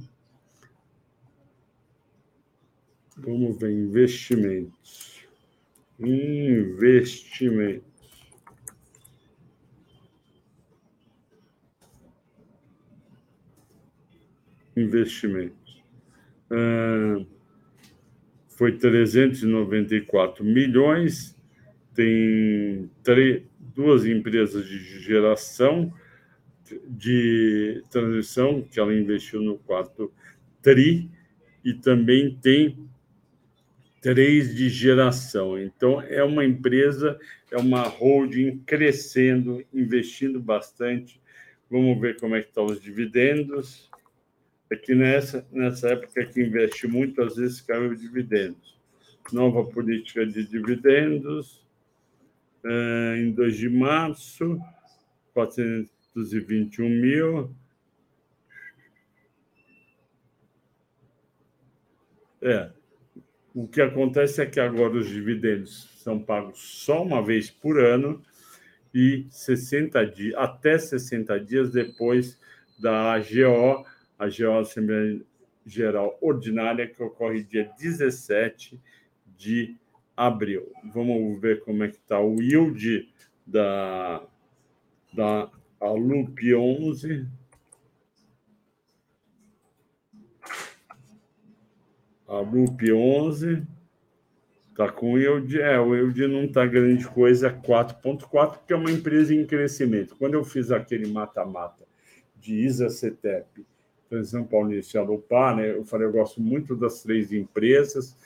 Vamos 3.18 3.58
ver, 3.60 3.72
investimentos. 3.72 5.26
Investimentos. 6.00 7.84
Investimentos. 14.78 15.59
Ah, 16.52 17.24
foi 18.48 18.74
394 18.74 20.44
milhões, 20.44 21.36
tem 21.96 22.90
três, 23.02 23.44
duas 23.74 24.06
empresas 24.06 24.68
de 24.68 25.00
geração, 25.00 25.94
de 26.88 27.82
transição, 27.90 28.62
que 28.62 28.80
ela 28.80 28.94
investiu 28.94 29.42
no 29.42 29.58
quarto 29.58 30.12
TRI, 30.62 31.10
e 31.64 31.74
também 31.74 32.38
tem 32.42 32.78
três 34.02 34.56
de 34.56 34.70
geração. 34.70 35.58
Então, 35.58 36.02
é 36.02 36.24
uma 36.24 36.46
empresa, 36.46 37.18
é 37.52 37.58
uma 37.58 37.84
holding 37.84 38.60
crescendo, 38.66 39.64
investindo 39.74 40.40
bastante. 40.40 41.22
Vamos 41.70 42.00
ver 42.00 42.18
como 42.18 42.36
é 42.36 42.42
que 42.42 42.50
estão 42.50 42.66
os 42.66 42.82
dividendos. 42.82 43.89
Aqui 44.72 44.94
nessa, 44.94 45.48
nessa 45.52 45.90
época 45.90 46.26
que 46.26 46.42
investe 46.42 46.88
muito, 46.88 47.22
às 47.24 47.38
vezes 47.38 47.60
caiu 47.62 47.92
os 47.92 48.00
dividendos. 48.00 48.78
Nova 49.34 49.66
política 49.66 50.26
de 50.26 50.46
dividendos, 50.46 51.66
uh, 52.64 53.16
em 53.18 53.32
2 53.32 53.58
de 53.58 53.70
março, 53.70 54.60
421 55.34 56.88
mil. 56.88 57.56
É, 62.42 62.72
O 63.54 63.68
que 63.68 63.82
acontece 63.82 64.42
é 64.42 64.46
que 64.46 64.60
agora 64.60 64.98
os 64.98 65.10
dividendos 65.10 65.90
são 65.98 66.20
pagos 66.20 66.60
só 66.60 67.04
uma 67.04 67.24
vez 67.24 67.50
por 67.50 67.80
ano 67.80 68.24
e 68.94 69.26
60 69.30 70.06
dias, 70.06 70.36
até 70.38 70.78
60 70.78 71.40
dias 71.40 71.72
depois 71.72 72.40
da 72.78 73.14
AGO, 73.14 73.86
a 74.20 74.26
AGO 74.26 74.60
Assembleia 74.60 75.22
Geral 75.66 76.18
Ordinária, 76.22 76.88
que 76.88 77.02
ocorre 77.02 77.44
dia 77.44 77.72
17 77.80 78.80
de 79.38 79.78
abril. 80.16 80.72
Vamos 80.94 81.40
ver 81.40 81.64
como 81.64 81.84
é 81.84 81.88
que 81.88 81.96
está 81.96 82.20
o 82.20 82.42
yield 82.42 83.10
da, 83.48 84.22
da 85.14 85.50
Alup 85.80 86.54
11. 86.54 87.26
A 92.28 92.42
Loop 92.42 92.92
11 92.92 93.66
está 94.70 94.92
com 94.92 95.18
yield. 95.18 95.60
É, 95.60 95.80
o 95.80 95.96
yield 95.96 96.28
não 96.28 96.44
está 96.44 96.64
grande 96.66 97.08
coisa, 97.08 97.52
4,4, 97.52 98.60
porque 98.60 98.74
é 98.74 98.76
uma 98.76 98.92
empresa 98.92 99.34
em 99.34 99.48
crescimento. 99.48 100.16
Quando 100.16 100.36
eu 100.36 100.44
fiz 100.44 100.70
aquele 100.70 101.12
mata-mata 101.12 101.88
de 102.36 102.54
ISA 102.54 102.88
Transição 104.10 104.44
Paulista 104.44 104.98
e 104.98 105.00
Alupar, 105.00 105.56
né, 105.56 105.72
eu 105.72 105.86
falei, 105.86 106.08
eu 106.08 106.12
gosto 106.12 106.42
muito 106.42 106.76
das 106.76 107.04
três 107.04 107.32
empresas, 107.32 108.18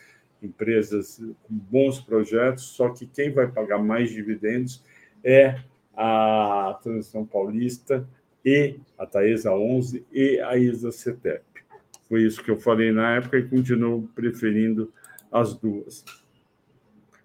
empresas 0.42 1.18
com 1.44 1.54
bons 1.54 2.00
projetos, 2.00 2.64
só 2.64 2.90
que 2.90 3.06
quem 3.06 3.32
vai 3.32 3.48
pagar 3.48 3.80
mais 3.80 4.10
dividendos 4.10 4.84
é 5.24 5.60
a 5.96 6.80
Transição 6.82 7.26
Paulista 7.26 8.08
e 8.46 8.78
a 8.98 9.06
Taesa 9.06 9.52
11 9.52 10.06
e 10.12 10.40
a 10.40 10.58
ISA 10.58 10.92
CETEP. 10.92 11.44
Foi 12.10 12.24
isso 12.24 12.44
que 12.44 12.52
eu 12.52 12.60
falei 12.60 12.92
na 12.92 13.16
época 13.16 13.38
e 13.38 13.48
continuo 13.48 14.08
preferindo 14.16 14.92
as 15.32 15.54
duas. 15.54 16.04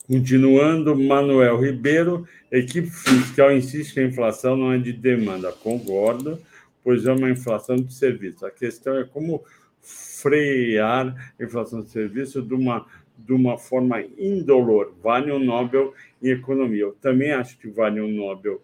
Continuando, 0.07 0.97
Manuel 0.97 1.61
Ribeiro, 1.61 2.27
equipe 2.51 2.88
fiscal 2.88 3.53
insiste 3.53 3.92
que 3.92 4.01
a 4.01 4.07
inflação 4.07 4.57
não 4.57 4.73
é 4.73 4.79
de 4.79 4.92
demanda. 4.92 5.53
Concordo, 5.53 6.40
pois 6.88 7.05
é 7.05 7.12
uma 7.12 7.29
inflação 7.29 7.77
de 7.77 7.92
serviço. 7.92 8.46
A 8.46 8.51
questão 8.51 8.96
é 8.96 9.05
como 9.05 9.44
frear 9.83 11.35
a 11.38 11.44
inflação 11.44 11.83
de 11.83 11.90
serviço 11.90 12.40
de 12.40 12.55
uma, 12.55 12.87
de 13.14 13.35
uma 13.35 13.59
forma 13.59 14.01
indolor. 14.16 14.94
Vale 15.03 15.31
um 15.31 15.38
Nobel 15.38 15.92
em 16.22 16.31
economia. 16.31 16.85
Eu 16.85 16.92
também 16.92 17.31
acho 17.33 17.59
que 17.59 17.68
vale 17.68 18.01
um 18.01 18.09
Nobel 18.09 18.62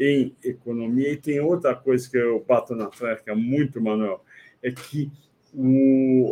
em 0.00 0.34
economia. 0.42 1.12
E 1.12 1.16
tem 1.16 1.38
outra 1.38 1.72
coisa 1.72 2.10
que 2.10 2.18
eu 2.18 2.44
bato 2.44 2.74
na 2.74 2.86
tecla 2.86 3.36
muito, 3.36 3.80
Manuel, 3.80 4.24
é 4.60 4.72
que 4.72 5.08
o, 5.54 6.28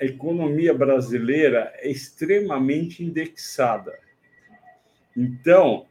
a 0.00 0.04
economia 0.04 0.72
brasileira 0.72 1.72
é 1.78 1.90
extremamente 1.90 3.02
indexada. 3.02 3.98
Então, 5.16 5.86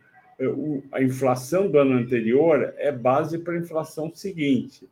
a 0.91 1.01
inflação 1.01 1.69
do 1.69 1.79
ano 1.79 1.93
anterior 1.93 2.73
é 2.77 2.91
base 2.91 3.39
para 3.39 3.53
a 3.53 3.57
inflação 3.57 4.11
seguinte. 4.13 4.87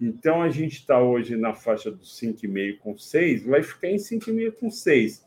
Então, 0.00 0.42
a 0.42 0.50
gente 0.50 0.74
está 0.74 1.00
hoje 1.00 1.36
na 1.36 1.54
faixa 1.54 1.90
dos 1.90 2.18
5,5 2.20 2.78
com 2.78 2.96
6, 2.96 3.44
vai 3.44 3.62
ficar 3.62 3.88
em 3.88 3.96
5,5 3.96 4.52
com 4.52 4.70
6. 4.70 5.24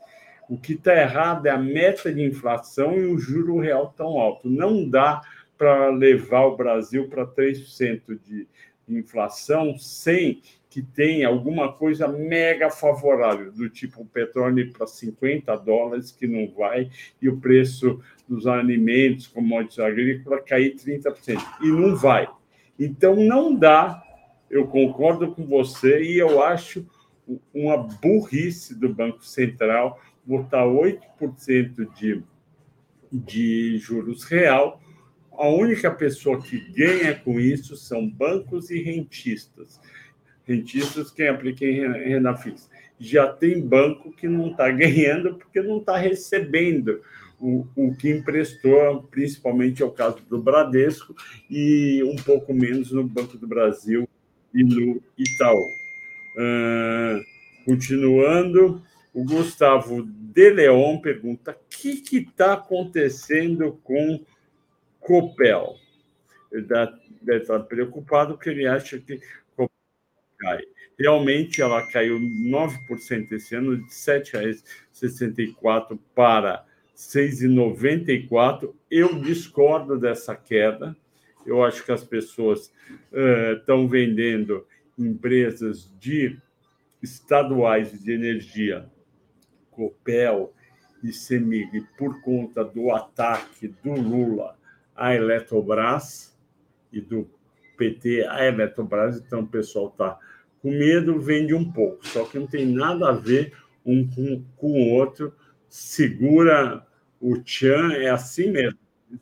O 0.50 0.58
que 0.58 0.74
está 0.74 0.96
errado 0.96 1.46
é 1.46 1.50
a 1.50 1.58
meta 1.58 2.14
de 2.14 2.24
inflação 2.24 2.98
e 2.98 3.06
o 3.06 3.20
juro 3.20 3.60
real 3.60 3.94
tão 3.98 4.20
alto. 4.20 4.50
Não 4.50 4.88
dá 4.88 5.22
para 5.58 5.90
levar 5.90 6.46
o 6.46 6.56
Brasil 6.56 7.10
para 7.10 7.26
3% 7.26 8.20
de 8.26 8.48
inflação 8.88 9.78
sem 9.78 10.42
que 10.70 10.82
tem 10.82 11.26
alguma 11.26 11.74
coisa 11.74 12.08
mega 12.08 12.70
favorável, 12.70 13.52
do 13.52 13.70
tipo 13.70 14.02
o 14.02 14.06
petróleo 14.06 14.72
para 14.72 14.86
50 14.86 15.56
dólares, 15.58 16.12
que 16.12 16.28
não 16.28 16.54
vai, 16.54 16.90
e 17.22 17.28
o 17.28 17.38
preço 17.38 18.00
dos 18.28 18.48
alimentos, 18.48 19.28
commodities 19.28 19.80
agrícolas, 19.80 20.44
cair 20.46 20.76
30%. 20.76 21.42
E 21.62 21.68
não 21.68 21.96
vai. 21.96 22.28
Então, 22.80 23.16
não 23.16 23.56
dá, 23.56 24.04
eu 24.50 24.68
concordo 24.68 25.32
com 25.34 25.46
você, 25.46 26.02
e 26.04 26.18
eu 26.18 26.42
acho 26.44 26.86
uma 27.54 27.78
burrice 27.78 28.76
do 28.76 28.94
Banco 28.94 29.26
Central 29.26 30.00
botar 30.26 30.66
8% 30.66 31.94
de, 31.96 32.24
de 33.12 33.78
juros 33.78 34.24
real. 34.24 34.82
A 35.32 35.48
única 35.48 35.92
pessoa 35.92 36.42
que 36.42 36.60
ganha 36.72 37.16
com 37.16 37.40
isso 37.40 37.76
são 37.76 38.10
bancos 38.10 38.70
e 38.70 38.82
rentistas 38.82 39.80
rentistas, 40.48 41.12
quem 41.12 41.28
aplica 41.28 41.66
em 41.66 41.92
renda 41.92 42.36
fixa. 42.36 42.70
Já 42.98 43.28
tem 43.28 43.62
banco 43.62 44.12
que 44.14 44.28
não 44.28 44.52
está 44.52 44.72
ganhando 44.72 45.36
porque 45.36 45.62
não 45.62 45.78
está 45.78 45.98
recebendo 45.98 47.02
o, 47.40 47.68
o 47.76 47.96
que 47.96 48.10
emprestou, 48.10 49.04
principalmente 49.04 49.84
é 49.84 49.86
o 49.86 49.92
caso 49.92 50.18
do 50.30 50.42
Bradesco, 50.42 51.16
e 51.50 52.02
um 52.04 52.16
pouco 52.16 52.54
menos 52.54 52.92
no 52.92 53.04
Banco 53.04 53.38
do 53.38 53.48
Brasil 53.48 54.08
e 54.54 54.64
no 54.64 55.02
Itaú. 55.18 55.66
Uh, 56.36 57.24
continuando, 57.66 58.82
o 59.14 59.24
Gustavo 59.24 60.04
De 60.04 60.50
Leon 60.50 61.00
pergunta: 61.00 61.52
o 61.52 61.56
que 61.70 62.02
está 62.18 62.54
acontecendo 62.54 63.80
com 63.84 64.20
Copel? 65.00 65.76
Ele 66.52 66.66
deve 67.22 67.42
estar 67.42 67.60
preocupado 67.62 68.36
porque 68.36 68.50
ele 68.50 68.68
acha 68.68 69.00
que 69.00 69.20
cai. 70.38 70.62
Realmente 70.98 71.62
ela 71.62 71.86
caiu 71.92 72.18
9% 72.20 73.32
esse 73.32 73.56
ano, 73.56 73.78
de 73.78 73.84
R$ 73.84 73.90
7,64 73.90 76.00
para 76.16 76.67
6,94. 76.98 78.74
Eu 78.90 79.22
discordo 79.22 80.00
dessa 80.00 80.36
queda. 80.36 80.98
Eu 81.46 81.64
acho 81.64 81.86
que 81.86 81.92
as 81.92 82.04
pessoas 82.04 82.74
estão 83.60 83.86
uh, 83.86 83.88
vendendo 83.88 84.66
empresas 84.98 85.94
de 86.00 86.38
estaduais 87.02 88.04
de 88.04 88.12
energia, 88.12 88.90
Copel 89.70 90.52
e 91.04 91.14
Semig, 91.14 91.86
por 91.96 92.20
conta 92.22 92.66
do 92.66 92.92
ataque 92.92 93.68
do 93.84 93.94
Lula 93.94 94.58
à 94.96 95.14
Eletrobras 95.14 96.36
e 96.92 97.00
do 97.00 97.30
PT, 97.78 98.26
a 98.28 98.44
Eletrobras, 98.46 99.18
então 99.20 99.42
o 99.42 99.48
pessoal 99.48 99.90
está 99.90 100.18
com 100.60 100.72
medo, 100.72 101.22
vende 101.22 101.54
um 101.54 101.72
pouco, 101.72 102.06
só 102.08 102.26
que 102.26 102.40
não 102.40 102.48
tem 102.48 102.66
nada 102.66 103.10
a 103.10 103.14
ver 103.14 103.54
um 103.86 104.10
com, 104.10 104.44
com 104.58 104.72
o 104.72 104.90
outro, 104.90 105.32
segura 105.70 106.87
o 107.20 107.38
Tchan, 107.38 107.94
é 107.94 108.10
assim 108.10 108.52
mesmo. 108.52 108.80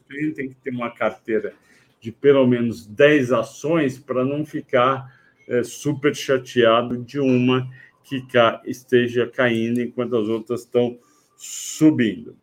Gente 0.10 0.36
tem 0.36 0.50
que 0.50 0.56
ter 0.56 0.72
uma 0.72 0.92
carteira 0.92 1.54
de 2.00 2.12
pelo 2.12 2.46
menos 2.46 2.86
10 2.86 3.32
ações 3.32 3.98
para 3.98 4.24
não 4.24 4.46
ficar 4.46 5.12
é, 5.48 5.64
super 5.64 6.16
chateado 6.16 6.98
de 7.04 7.20
uma 7.20 7.68
que 8.04 8.26
ca, 8.28 8.62
esteja 8.66 9.28
caindo 9.28 9.82
enquanto 9.82 10.16
as 10.16 10.28
outras 10.28 10.62
estão 10.62 11.00
subindo. 11.36 12.38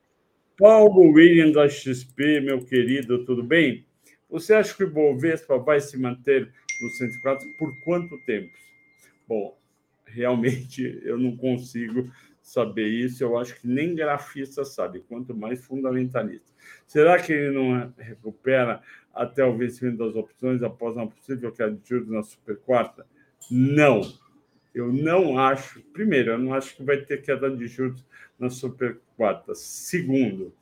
Paulo 0.58 1.12
William 1.12 1.50
da 1.50 1.68
XP, 1.68 2.40
meu 2.40 2.64
querido, 2.64 3.24
tudo 3.24 3.42
bem? 3.42 3.86
Você 4.30 4.54
acha 4.54 4.74
que 4.74 4.84
o 4.84 4.90
Bovespa 4.90 5.58
vai 5.58 5.80
se 5.80 5.98
manter 5.98 6.52
no 6.80 6.90
104 6.90 7.46
por 7.58 7.72
quanto 7.84 8.18
tempo? 8.24 8.50
Bom, 9.28 9.56
realmente 10.04 11.00
eu 11.04 11.18
não 11.18 11.36
consigo 11.36 12.10
saber 12.42 12.88
isso. 12.88 13.22
Eu 13.22 13.38
acho 13.38 13.58
que 13.60 13.66
nem 13.66 13.94
grafista 13.94 14.64
sabe, 14.64 15.00
quanto 15.08 15.34
mais 15.34 15.64
fundamentalista. 15.64 16.50
Será 16.86 17.20
que 17.20 17.32
ele 17.32 17.54
não 17.54 17.92
recupera 17.96 18.82
até 19.14 19.44
o 19.44 19.56
vencimento 19.56 19.98
das 19.98 20.14
opções 20.14 20.62
após 20.62 20.96
uma 20.96 21.06
possível 21.06 21.52
queda 21.52 21.72
de 21.72 21.88
juros 21.88 22.08
na 22.08 22.22
super 22.22 22.56
quarta? 22.58 23.06
Não. 23.50 24.02
Eu 24.74 24.92
não 24.92 25.38
acho. 25.38 25.80
Primeiro, 25.92 26.32
eu 26.32 26.38
não 26.38 26.52
acho 26.52 26.76
que 26.76 26.82
vai 26.82 26.98
ter 26.98 27.22
queda 27.22 27.50
de 27.50 27.66
juros 27.66 28.04
na 28.38 28.50
super 28.50 28.98
quarta. 29.16 29.54
Segundo, 29.54 30.54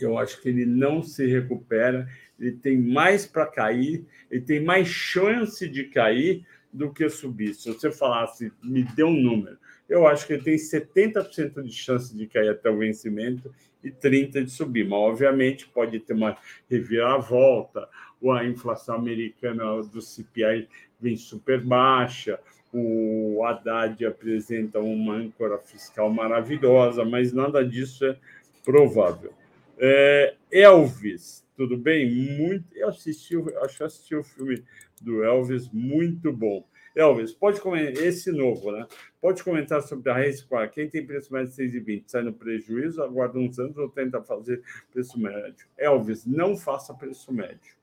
eu 0.00 0.16
acho 0.16 0.40
que 0.40 0.48
ele 0.48 0.64
não 0.64 1.02
se 1.02 1.26
recupera 1.26 2.06
ele 2.38 2.52
tem 2.52 2.78
mais 2.80 3.26
para 3.26 3.46
cair, 3.46 4.06
ele 4.30 4.42
tem 4.42 4.62
mais 4.62 4.86
chance 4.86 5.68
de 5.68 5.84
cair 5.84 6.46
do 6.72 6.92
que 6.92 7.08
subir. 7.08 7.54
Se 7.54 7.68
você 7.72 7.90
falasse, 7.90 8.52
me 8.62 8.84
dê 8.84 9.02
um 9.02 9.20
número, 9.20 9.58
eu 9.88 10.06
acho 10.06 10.26
que 10.26 10.34
ele 10.34 10.42
tem 10.42 10.56
70% 10.56 11.62
de 11.62 11.72
chance 11.72 12.14
de 12.16 12.26
cair 12.26 12.50
até 12.50 12.68
o 12.70 12.78
vencimento 12.78 13.52
e 13.82 13.90
30% 13.90 14.44
de 14.44 14.50
subir. 14.50 14.86
Mas, 14.86 14.98
obviamente, 14.98 15.68
pode 15.68 15.98
ter 16.00 16.12
uma 16.12 16.36
reviravolta, 16.68 17.88
ou 18.20 18.32
a 18.32 18.44
inflação 18.44 18.96
americana 18.96 19.82
do 19.82 20.02
CPI 20.02 20.68
vem 21.00 21.16
super 21.16 21.60
baixa, 21.60 22.38
o 22.72 23.42
Haddad 23.44 24.04
apresenta 24.04 24.78
uma 24.78 25.14
âncora 25.14 25.58
fiscal 25.58 26.10
maravilhosa, 26.10 27.04
mas 27.04 27.32
nada 27.32 27.64
disso 27.64 28.04
é 28.04 28.16
provável. 28.64 29.32
É, 29.78 30.34
Elvis, 30.50 31.44
tudo 31.56 31.76
bem? 31.76 32.10
Muito. 32.10 32.66
Eu 32.76 32.88
assisti, 32.88 33.36
acho 33.62 33.78
que 33.78 33.84
assisti 33.84 34.14
o 34.14 34.24
filme 34.24 34.62
do 35.00 35.22
Elvis, 35.22 35.70
muito 35.72 36.32
bom. 36.32 36.64
Elvis, 36.94 37.32
pode 37.32 37.60
comentar, 37.60 38.02
esse 38.04 38.32
novo, 38.32 38.72
né? 38.72 38.86
Pode 39.20 39.42
comentar 39.42 39.82
sobre 39.82 40.10
a 40.10 40.14
Race 40.14 40.44
Qual. 40.44 40.68
Quem 40.68 40.88
tem 40.88 41.06
preço 41.06 41.32
médio 41.32 41.52
de 41.52 41.80
6,20 41.80 42.04
sai 42.06 42.22
no 42.22 42.32
prejuízo, 42.32 43.02
aguarda 43.02 43.38
uns 43.38 43.58
anos 43.58 43.76
ou 43.76 43.88
tenta 43.88 44.22
fazer 44.22 44.62
preço 44.92 45.18
médio? 45.18 45.66
Elvis, 45.76 46.24
não 46.26 46.56
faça 46.56 46.94
preço 46.94 47.32
médio. 47.32 47.76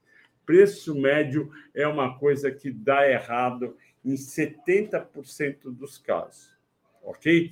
Preço 0.46 0.94
médio 1.00 1.52
é 1.74 1.88
uma 1.88 2.18
coisa 2.20 2.52
que 2.52 2.72
dá 2.72 3.10
errado 3.10 3.76
em 4.04 4.14
70% 4.14 5.72
dos 5.72 5.98
casos, 5.98 6.56
ok? 7.02 7.52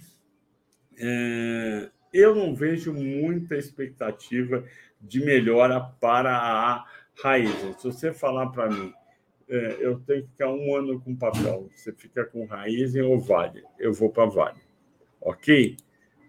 É, 0.98 1.90
eu 2.14 2.36
não 2.36 2.54
vejo 2.54 2.94
muita 2.94 3.56
expectativa 3.56 4.64
de 5.02 5.26
melhora 5.26 5.82
para 5.82 6.38
a 6.38 6.86
raiz. 7.22 7.52
Se 7.80 7.86
você 7.86 8.14
falar 8.14 8.48
para 8.48 8.70
mim, 8.70 8.94
é, 9.50 9.78
eu 9.80 10.00
tenho 10.00 10.24
que 10.24 10.30
ficar 10.30 10.52
um 10.52 10.76
ano 10.76 11.00
com 11.02 11.16
papel, 11.16 11.70
você 11.76 11.92
fica 11.94 12.26
com 12.26 12.46
raiz 12.46 12.96
ou 12.96 13.20
vale, 13.20 13.64
eu 13.80 13.94
vou 13.94 14.10
para 14.10 14.26
vale, 14.26 14.60
ok? 15.22 15.78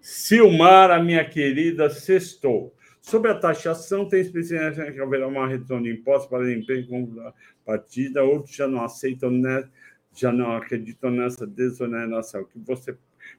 Silmar, 0.00 0.90
a 0.90 1.02
minha 1.02 1.24
querida, 1.24 1.88
sextou. 1.88 2.74
Sobre 3.00 3.30
a 3.30 3.34
taxação, 3.34 4.08
tem 4.08 4.20
especialidade 4.20 4.92
que 4.92 5.00
haverá 5.00 5.28
uma 5.28 5.46
redução 5.46 5.82
de 5.82 5.90
impostos 5.90 6.28
para 6.28 6.52
emprego 6.52 6.88
com 6.88 7.32
partida, 7.64 8.22
outros 8.22 8.54
já 8.54 8.66
não 8.66 8.82
aceitam, 8.82 9.30
né? 9.30 9.68
já 10.14 10.32
não 10.32 10.52
acreditam 10.52 11.10
nessa 11.10 11.46
desoneração. 11.46 12.42
O 12.42 12.46
que 12.46 12.58
você 12.58 12.96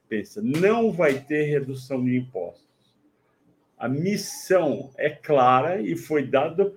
pensa? 0.10 0.42
Não 0.42 0.92
vai 0.92 1.20
ter 1.20 1.44
redução 1.44 2.04
de 2.04 2.18
impostos. 2.18 2.66
A 3.78 3.88
missão 3.88 4.92
é 4.98 5.10
clara 5.10 5.82
e 5.82 5.96
foi 5.96 6.28
dada 6.28 6.74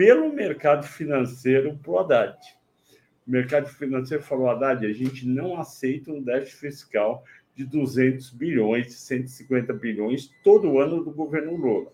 pelo 0.00 0.32
mercado 0.32 0.86
financeiro 0.86 1.76
para 1.76 1.90
o 1.90 1.98
Haddad. 1.98 2.38
O 3.26 3.30
mercado 3.30 3.68
financeiro 3.68 4.22
falou, 4.22 4.48
Haddad, 4.48 4.86
a 4.86 4.92
gente 4.94 5.28
não 5.28 5.60
aceita 5.60 6.10
um 6.10 6.22
déficit 6.22 6.56
fiscal 6.56 7.22
de 7.54 7.66
200 7.66 8.30
bilhões, 8.30 8.94
150 8.94 9.74
bilhões 9.74 10.30
todo 10.42 10.78
ano 10.78 11.04
do 11.04 11.10
governo 11.10 11.54
Lula. 11.54 11.92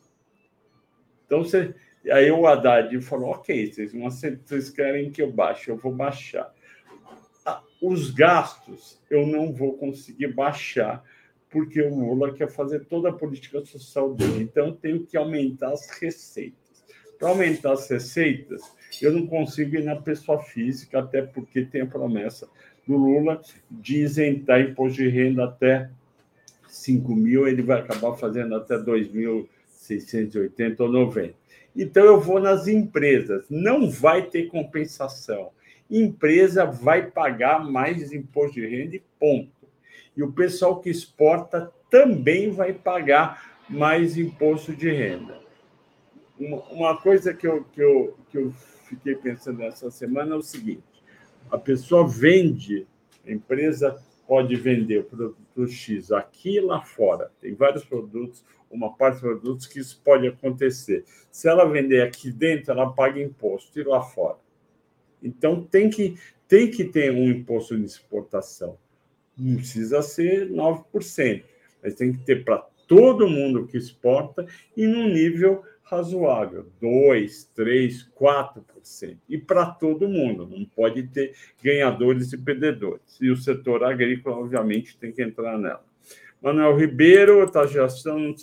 Então, 1.27 1.42
você, 1.42 1.75
aí 2.09 2.31
o 2.31 2.47
Haddad 2.47 2.97
falou: 3.01 3.31
ok, 3.31 3.73
vocês, 3.73 3.92
vocês 3.92 4.71
querem 4.71 5.11
que 5.11 5.21
eu 5.21 5.33
baixe, 5.33 5.69
eu 5.69 5.77
vou 5.77 5.92
baixar. 5.92 6.55
Ah, 7.45 7.61
os 7.83 8.12
gastos 8.12 9.03
eu 9.11 9.27
não 9.27 9.53
vou 9.53 9.77
conseguir 9.77 10.29
baixar, 10.29 11.03
porque 11.51 11.83
o 11.83 11.92
Lula 11.92 12.33
quer 12.33 12.53
fazer 12.53 12.85
toda 12.85 13.09
a 13.09 13.12
política 13.12 13.64
social 13.64 14.14
dele. 14.14 14.45
Então, 14.45 14.66
eu 14.69 14.77
tenho 14.77 15.05
que 15.05 15.16
aumentar 15.16 15.73
as 15.73 15.90
receitas. 15.99 16.65
Para 17.18 17.29
aumentar 17.29 17.72
as 17.72 17.88
receitas, 17.88 18.62
eu 19.00 19.12
não 19.12 19.26
consigo 19.26 19.76
ir 19.76 19.85
na 19.85 19.96
pessoa 19.96 20.42
física, 20.42 20.98
até 20.98 21.22
porque 21.22 21.64
tem 21.64 21.83
a 21.83 21.87
promessa 21.87 22.48
do 22.87 22.96
Lula 22.96 23.40
de 23.70 24.02
isentar 24.02 24.61
imposto 24.61 24.98
de 24.98 25.09
renda 25.09 25.44
até 25.44 25.90
5 26.68 27.14
mil, 27.14 27.48
ele 27.48 27.62
vai 27.62 27.81
acabar 27.81 28.14
fazendo 28.16 28.55
até 28.55 28.79
2 28.79 29.11
mil 29.12 29.48
680 29.68 30.83
ou 30.83 30.90
90. 30.90 31.35
Então 31.74 32.05
eu 32.05 32.20
vou 32.20 32.40
nas 32.40 32.66
empresas, 32.68 33.44
não 33.50 33.90
vai 33.90 34.22
ter 34.22 34.46
compensação. 34.48 35.50
Empresa 35.90 36.64
vai 36.64 37.11
pagar 37.11 37.64
mais 37.64 38.12
imposto 38.12 38.55
de 38.55 38.66
renda 38.66 38.96
e 38.96 39.02
ponto. 39.20 39.50
E 40.16 40.22
o 40.22 40.33
pessoal 40.33 40.81
que 40.81 40.90
exporta 40.90 41.70
também 41.90 42.50
vai 42.50 42.72
pagar 42.72 43.57
mais 43.68 44.16
imposto 44.16 44.74
de 44.74 44.90
renda. 44.90 45.46
Uma, 46.38 46.62
uma 46.70 46.96
coisa 47.01 47.33
que 47.33 47.46
eu, 47.46 47.64
que, 47.64 47.81
eu, 47.81 48.16
que 48.31 48.38
eu 48.38 48.53
fiquei 48.85 49.14
pensando 49.14 49.62
essa 49.62 49.90
semana 49.90 50.35
é 50.35 50.38
o 50.38 50.42
seguinte: 50.42 50.83
a 51.51 51.59
pessoa 51.59 52.07
vende, 52.07 52.87
a 53.27 53.31
empresa 53.31 53.96
pode 54.27 54.55
vender 54.57 55.01
o 55.01 55.05
produto 55.05 55.68
X 55.68 56.11
aqui 56.11 56.57
e 56.57 56.61
lá 56.61 56.83
fora. 56.83 57.31
Tem 57.40 57.55
vários 57.55 57.85
produtos, 57.85 58.44
uma 58.70 58.92
parte 58.92 59.14
dos 59.14 59.22
produtos 59.22 59.66
que 59.66 59.79
isso 59.79 60.01
pode 60.05 60.27
acontecer. 60.27 61.05
Se 61.31 61.49
ela 61.49 61.64
vender 61.64 62.03
aqui 62.03 62.31
dentro, 62.31 62.72
ela 62.72 62.92
paga 62.92 63.20
imposto, 63.20 63.79
e 63.79 63.85
lá 63.85 64.03
fora. 64.03 64.38
Então, 65.22 65.62
tem 65.62 65.88
que, 65.88 66.18
tem 66.49 66.70
que 66.70 66.85
ter 66.85 67.12
um 67.12 67.31
imposto 67.31 67.77
de 67.77 67.85
exportação. 67.85 68.77
Não 69.38 69.57
precisa 69.57 70.03
ser 70.03 70.51
9%, 70.51 71.44
mas 71.83 71.94
tem 71.94 72.12
que 72.12 72.18
ter 72.25 72.44
para 72.44 72.59
todo 72.87 73.29
mundo 73.29 73.66
que 73.66 73.77
exporta 73.77 74.46
e 74.77 74.87
num 74.87 75.09
nível 75.09 75.64
razoável, 75.87 76.70
2, 76.81 77.44
3, 77.55 78.11
4%. 78.20 79.18
E 79.29 79.38
para 79.38 79.66
todo 79.66 80.09
mundo, 80.09 80.46
não 80.46 80.64
pode 80.64 81.05
ter 81.05 81.35
ganhadores 81.62 82.33
e 82.33 82.38
perdedores. 82.38 83.18
E 83.20 83.31
o 83.31 83.37
setor 83.37 83.85
agrícola, 83.85 84.37
obviamente, 84.37 84.99
tem 84.99 85.12
que 85.12 85.22
entrar 85.22 85.57
nela. 85.57 85.85
Manuel 86.42 86.77
Ribeiro, 86.77 87.49
taxação. 87.51 88.35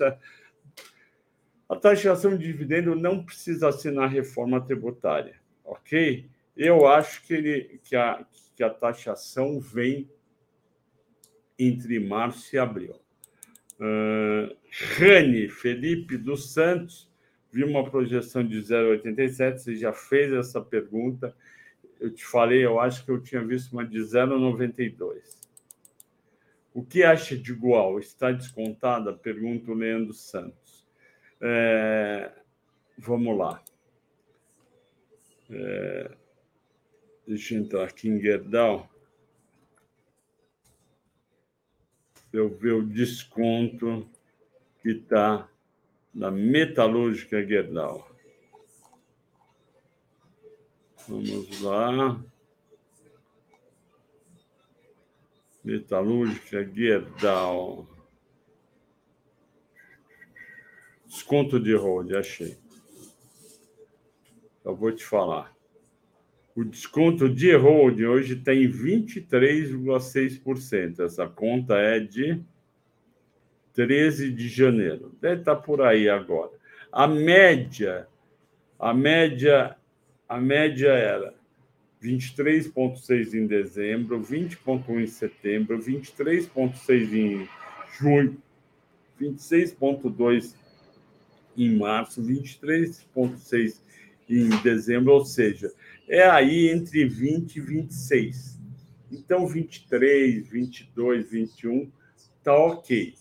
A 1.67 1.75
taxação 1.75 2.37
de 2.37 2.45
dividendo 2.45 2.95
não 2.95 3.23
precisa 3.23 3.69
assinar 3.69 4.09
reforma 4.09 4.61
tributária, 4.61 5.35
ok? 5.65 6.29
Eu 6.55 6.87
acho 6.87 7.25
que, 7.25 7.33
ele, 7.33 7.79
que, 7.83 7.95
a, 7.95 8.25
que 8.55 8.63
a 8.63 8.69
taxação 8.69 9.59
vem 9.59 10.09
entre 11.59 11.99
março 11.99 12.55
e 12.55 12.59
abril. 12.59 12.95
Uh, 13.79 14.55
Rani 14.97 15.49
Felipe 15.49 16.15
dos 16.15 16.53
Santos 16.53 17.11
vi 17.53 17.63
uma 17.63 17.87
projeção 17.87 18.43
de 18.45 18.57
0,87, 18.57 19.59
você 19.59 19.75
já 19.75 19.93
fez 19.93 20.33
essa 20.33 20.59
pergunta. 20.59 21.35
Eu 21.99 22.11
te 22.11 22.25
falei, 22.25 22.65
eu 22.65 22.79
acho 22.79 23.05
que 23.05 23.11
eu 23.11 23.21
tinha 23.21 23.45
visto 23.45 23.73
uma 23.73 23.85
de 23.85 23.99
0,92. 23.99 25.21
O 26.73 26.83
que 26.83 27.03
acha 27.03 27.37
de 27.37 27.51
igual? 27.51 27.99
Está 27.99 28.31
descontada? 28.31 29.13
Pergunta 29.13 29.69
o 29.69 29.75
Leandro 29.75 30.13
Santos. 30.13 30.83
É, 31.39 32.31
vamos 32.97 33.37
lá. 33.37 33.63
É, 35.51 36.11
deixa 37.27 37.53
eu 37.53 37.59
entrar 37.59 37.83
aqui 37.83 38.09
em 38.09 38.19
Gerdau. 38.19 38.89
Eu 42.33 42.49
ver 42.49 42.73
o 42.73 42.81
desconto 42.81 44.09
que 44.81 44.89
está 44.89 45.47
da 46.13 46.29
Metalúrgica 46.29 47.43
Gerdau. 47.45 48.07
Vamos 51.07 51.61
lá. 51.61 52.21
Metalúrgica 55.63 56.63
Gerdau. 56.63 57.87
Desconto 61.05 61.59
de 61.59 61.75
hold, 61.75 62.13
achei. 62.13 62.57
Eu 64.63 64.75
vou 64.75 64.91
te 64.91 65.03
falar. 65.03 65.51
O 66.55 66.63
desconto 66.63 67.27
de 67.27 67.55
hold 67.55 67.99
hoje 68.01 68.35
tem 68.35 68.69
23,6%. 68.69 70.99
Essa 70.99 71.27
conta 71.27 71.73
é 71.75 71.99
de 71.99 72.39
13 73.73 74.31
de 74.31 74.47
janeiro. 74.47 75.11
Deve 75.21 75.41
estar 75.41 75.55
por 75.55 75.81
aí 75.81 76.09
agora. 76.09 76.51
A 76.91 77.07
média, 77.07 78.07
a 78.79 78.93
média, 78.93 79.75
a 80.29 80.39
média 80.39 80.89
era 80.89 81.33
23,6 82.01 83.33
em 83.33 83.47
dezembro, 83.47 84.21
20,1 84.21 85.01
em 85.01 85.07
setembro, 85.07 85.79
23,6 85.79 87.13
em 87.13 87.49
junho, 87.97 88.37
26,2 89.19 90.55
em 91.57 91.77
março, 91.77 92.21
23,6 92.21 93.81
em 94.29 94.49
dezembro, 94.61 95.13
ou 95.13 95.25
seja, 95.25 95.71
é 96.07 96.27
aí 96.27 96.69
entre 96.69 97.05
20 97.05 97.55
e 97.55 97.61
26. 97.61 98.59
Então, 99.11 99.47
23, 99.47 100.47
22, 100.47 101.29
21 101.29 101.91
está 102.17 102.55
ok. 102.55 103.13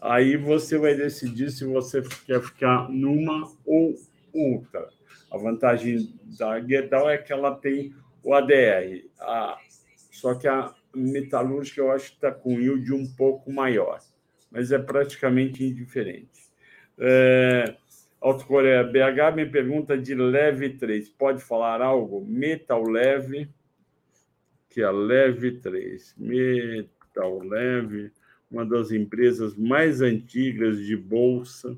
Aí 0.00 0.36
você 0.36 0.78
vai 0.78 0.94
decidir 0.94 1.50
se 1.50 1.64
você 1.64 2.02
quer 2.24 2.40
ficar 2.40 2.88
numa 2.88 3.50
ou 3.66 3.94
outra. 4.32 4.88
A 5.30 5.36
vantagem 5.36 6.14
da 6.38 6.60
Gerdau 6.60 7.10
é 7.10 7.18
que 7.18 7.32
ela 7.32 7.54
tem 7.54 7.94
o 8.22 8.34
ADR, 8.34 9.04
a, 9.20 9.58
só 10.10 10.34
que 10.34 10.48
a 10.48 10.74
metalúrgica 10.94 11.80
eu 11.80 11.92
acho 11.92 12.10
que 12.10 12.16
está 12.16 12.32
com 12.32 12.60
yield 12.60 12.92
um 12.92 13.06
pouco 13.14 13.52
maior, 13.52 14.00
mas 14.50 14.72
é 14.72 14.78
praticamente 14.78 15.64
indiferente. 15.64 16.48
É, 16.98 17.76
Alto 18.20 18.44
Coreia 18.46 18.82
BH 18.82 19.34
me 19.36 19.46
pergunta 19.46 19.96
de 19.96 20.14
Leve 20.14 20.70
3. 20.70 21.08
Pode 21.10 21.40
falar 21.40 21.80
algo? 21.80 22.24
Metal 22.26 22.82
Leve, 22.82 23.48
que 24.68 24.82
é 24.82 24.90
Leve 24.90 25.60
3. 25.60 26.16
Metal 26.18 27.38
Leve 27.38 28.12
uma 28.50 28.64
das 28.64 28.90
empresas 28.90 29.56
mais 29.56 30.00
antigas 30.00 30.78
de 30.78 30.96
bolsa. 30.96 31.76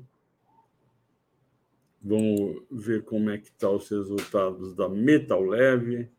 Vamos 2.01 2.63
ver 2.71 3.03
como 3.03 3.29
é 3.29 3.37
que 3.37 3.47
estão 3.47 3.71
tá 3.71 3.75
os 3.75 3.89
resultados 3.89 4.75
da 4.75 4.89
Metal 4.89 5.43
Leve. 5.43 6.09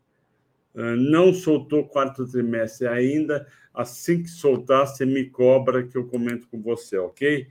Uh, 0.73 0.95
não 0.95 1.33
soltou 1.33 1.87
quarto 1.87 2.25
trimestre 2.25 2.87
ainda. 2.87 3.47
Assim 3.73 4.21
que 4.21 4.29
soltar, 4.29 4.87
você 4.87 5.05
me 5.05 5.25
cobra 5.25 5.83
que 5.83 5.97
eu 5.97 6.07
comento 6.07 6.47
com 6.47 6.61
você, 6.61 6.97
ok? 6.97 7.47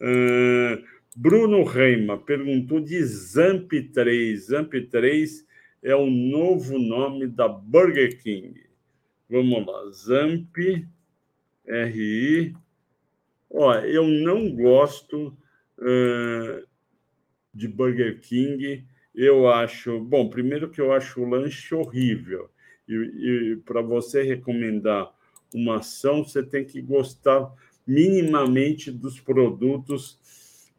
Uh, 0.00 0.82
Bruno 1.16 1.62
Reima 1.64 2.18
perguntou 2.18 2.80
de 2.80 3.02
Zamp 3.04 3.72
3. 3.92 4.46
Zamp 4.46 4.72
3 4.90 5.46
é 5.82 5.94
o 5.94 6.10
novo 6.10 6.78
nome 6.78 7.26
da 7.26 7.48
Burger 7.48 8.20
King. 8.20 8.60
Vamos 9.28 9.66
lá, 9.66 9.90
Zamp 9.90 10.56
RI. 11.66 12.54
Ó, 13.50 13.74
eu 13.74 14.06
não 14.06 14.50
gosto 14.54 15.36
uh, 15.78 16.66
de 17.52 17.68
Burger 17.68 18.20
King. 18.20 18.86
Eu 19.14 19.48
acho, 19.48 20.00
bom, 20.00 20.28
primeiro 20.28 20.70
que 20.70 20.80
eu 20.80 20.92
acho 20.92 21.20
o 21.20 21.28
lanche 21.28 21.74
horrível. 21.74 22.50
E, 22.88 22.94
e 22.94 23.56
para 23.64 23.82
você 23.82 24.22
recomendar 24.22 25.12
uma 25.54 25.76
ação, 25.76 26.24
você 26.24 26.42
tem 26.42 26.64
que 26.64 26.80
gostar 26.80 27.52
minimamente 27.86 28.90
dos 28.90 29.20
produtos 29.20 30.18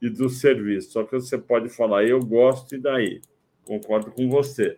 e 0.02 0.10
dos 0.10 0.40
serviços. 0.40 0.92
Só 0.92 1.04
que 1.04 1.14
você 1.14 1.38
pode 1.38 1.70
falar, 1.70 2.06
eu 2.06 2.20
gosto 2.20 2.76
e 2.76 2.80
daí. 2.80 3.22
Concordo 3.66 4.12
com 4.12 4.30
você. 4.30 4.78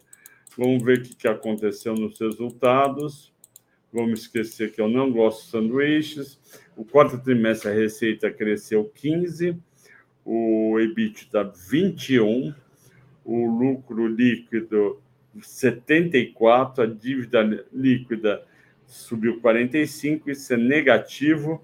Vamos 0.58 0.84
ver 0.84 1.00
o 1.00 1.02
que 1.02 1.28
aconteceu 1.28 1.94
nos 1.96 2.20
resultados. 2.20 3.34
Vamos 3.96 4.24
esquecer 4.24 4.74
que 4.74 4.82
eu 4.82 4.90
não 4.90 5.10
gosto 5.10 5.46
de 5.46 5.52
sanduíches. 5.52 6.38
O 6.76 6.84
quarto 6.84 7.18
trimestre 7.18 7.70
a 7.70 7.74
receita 7.74 8.30
cresceu 8.30 8.84
15, 8.94 9.58
o 10.26 10.78
EBITDA 10.78 11.54
21, 11.70 12.54
o 13.24 13.46
lucro 13.48 14.06
líquido 14.06 15.02
74, 15.42 16.84
a 16.84 16.86
dívida 16.86 17.66
líquida 17.72 18.46
subiu 18.86 19.40
45, 19.40 20.30
isso 20.30 20.54
é 20.54 20.58
negativo. 20.58 21.64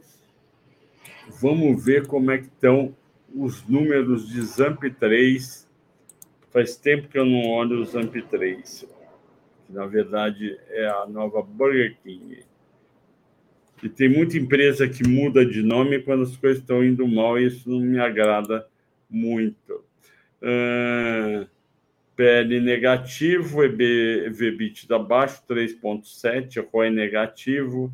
Vamos 1.42 1.84
ver 1.84 2.08
como 2.08 2.32
é 2.32 2.38
que 2.38 2.46
estão 2.46 2.96
os 3.36 3.68
números 3.68 4.30
de 4.30 4.42
Zamp 4.44 4.82
3. 4.98 5.68
Faz 6.50 6.78
tempo 6.78 7.10
que 7.10 7.20
eu 7.20 7.26
não 7.26 7.50
olho 7.50 7.82
o 7.82 7.86
Zamp 7.86 8.16
3, 8.16 8.88
que 9.72 9.76
na 9.76 9.86
verdade 9.86 10.60
é 10.70 10.88
a 10.88 11.06
nova 11.08 11.42
Burger 11.42 11.96
King. 12.04 12.44
E 13.82 13.90
tem 13.90 14.10
muita 14.10 14.38
empresa 14.38 14.88
que 14.88 15.08
muda 15.08 15.46
de 15.46 15.64
nome 15.64 16.00
quando 16.00 16.24
as 16.24 16.36
coisas 16.36 16.60
estão 16.60 16.84
indo 16.84 17.08
mal, 17.08 17.40
e 17.40 17.48
isso 17.48 17.70
não 17.70 17.80
me 17.80 18.00
agrada 18.00 18.68
muito. 19.10 19.84
Uh, 20.42 21.48
PL 22.16 22.60
negativo, 22.60 23.64
EB, 23.64 24.28
EBIT 24.40 24.88
da 24.88 25.00
baixo, 25.00 25.42
3,7, 25.50 26.64
ROI 26.72 26.92
negativo, 26.92 27.92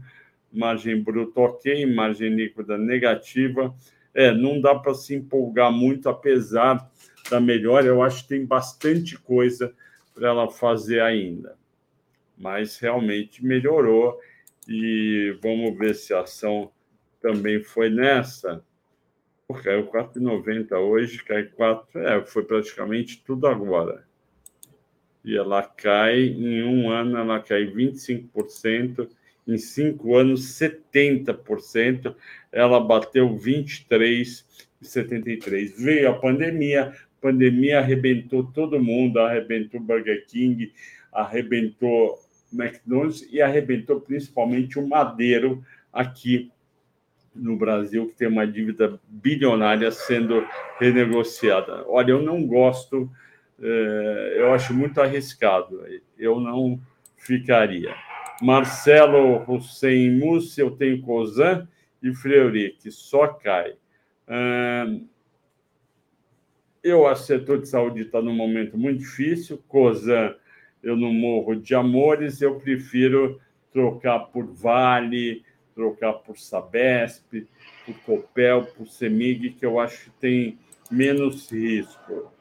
margem 0.52 1.02
bruta 1.02 1.40
ok, 1.40 1.86
margem 1.86 2.36
líquida 2.36 2.78
negativa 2.78 3.74
é, 4.18 4.34
não 4.34 4.60
dá 4.60 4.74
para 4.74 4.96
se 4.96 5.14
empolgar 5.14 5.72
muito, 5.72 6.10
apesar 6.10 6.90
da 7.30 7.40
melhora. 7.40 7.86
Eu 7.86 8.02
acho 8.02 8.24
que 8.24 8.30
tem 8.30 8.44
bastante 8.44 9.16
coisa 9.16 9.72
para 10.12 10.30
ela 10.30 10.50
fazer 10.50 11.02
ainda. 11.02 11.56
Mas 12.38 12.78
realmente 12.78 13.44
melhorou 13.44 14.20
e 14.68 15.36
vamos 15.42 15.76
ver 15.78 15.96
se 15.96 16.14
a 16.14 16.22
ação 16.22 16.72
também 17.22 17.64
foi 17.64 17.90
nessa. 17.90 18.64
Caiu 19.64 19.88
4,90 19.88 20.78
hoje, 20.78 21.24
cai 21.24 21.44
4, 21.44 22.00
é, 22.00 22.26
foi 22.26 22.44
praticamente 22.44 23.24
tudo 23.26 23.48
agora. 23.48 24.06
E 25.24 25.38
ela 25.38 25.64
cai, 25.64 26.20
em 26.20 26.64
um 26.64 26.90
ano, 26.90 27.18
ela 27.18 27.40
cai 27.40 27.66
25%, 27.66 29.08
em 29.48 29.58
cinco 29.58 30.18
anos, 30.18 30.60
70%, 30.60 32.14
ela 32.52 32.82
bateu 32.82 33.38
23,73%. 33.38 35.74
Veio 35.78 36.10
a 36.10 36.14
pandemia, 36.14 36.90
a 36.90 36.94
pandemia 37.22 37.80
arrebentou 37.80 38.44
todo 38.52 38.84
mundo, 38.84 39.20
arrebentou 39.20 39.80
Burger 39.80 40.26
King, 40.28 40.74
arrebentou 41.12 42.20
McDonald's 42.52 43.28
e 43.32 43.42
arrebentou 43.42 44.00
principalmente 44.00 44.80
o 44.80 44.88
Madeiro 44.88 45.64
aqui 45.92 46.52
no 47.36 47.56
Brasil, 47.56 48.08
que 48.08 48.16
tem 48.16 48.28
uma 48.28 48.48
dívida 48.48 49.00
bilionária 49.08 49.92
sendo 49.92 50.46
renegociada. 50.80 51.86
Olha, 51.88 52.12
eu 52.12 52.22
não 52.22 52.46
gosto, 52.46 53.10
eh, 53.62 54.36
eu 54.38 54.54
acho 54.54 54.74
muito 54.74 55.00
arriscado, 55.00 55.84
eu 56.18 56.40
não 56.40 56.80
ficaria. 57.16 57.94
Marcelo 58.42 59.44
Hussein 59.48 60.20
Mussi, 60.20 60.62
eu 60.62 60.72
tenho 60.72 61.02
Cozan 61.02 61.68
e 62.02 62.14
Fleury, 62.14 62.76
que 62.80 62.92
só 62.92 63.28
cai. 63.28 63.76
eu 66.84 67.08
acho 67.08 67.26
que 67.26 67.34
o 67.34 67.40
setor 67.40 67.62
de 67.62 67.68
saúde 67.68 68.02
está 68.02 68.22
num 68.22 68.36
momento 68.36 68.78
muito 68.78 69.00
difícil. 69.00 69.62
Cozan, 69.68 70.36
eu 70.82 70.96
não 70.96 71.14
morro 71.14 71.56
de 71.56 71.76
amores, 71.76 72.42
eu 72.42 72.56
prefiro 72.56 73.40
trocar 73.72 74.20
por 74.20 74.46
Vale, 74.46 75.44
trocar 75.76 76.14
por 76.14 76.38
Sabesp, 76.38 77.48
por 77.86 77.96
Copel, 78.02 78.66
por 78.66 78.88
Semig, 78.88 79.52
que 79.52 79.66
eu 79.66 79.80
acho 79.80 80.06
que 80.06 80.10
tem 80.20 80.60
menos 80.90 81.52
risco. 81.52 82.32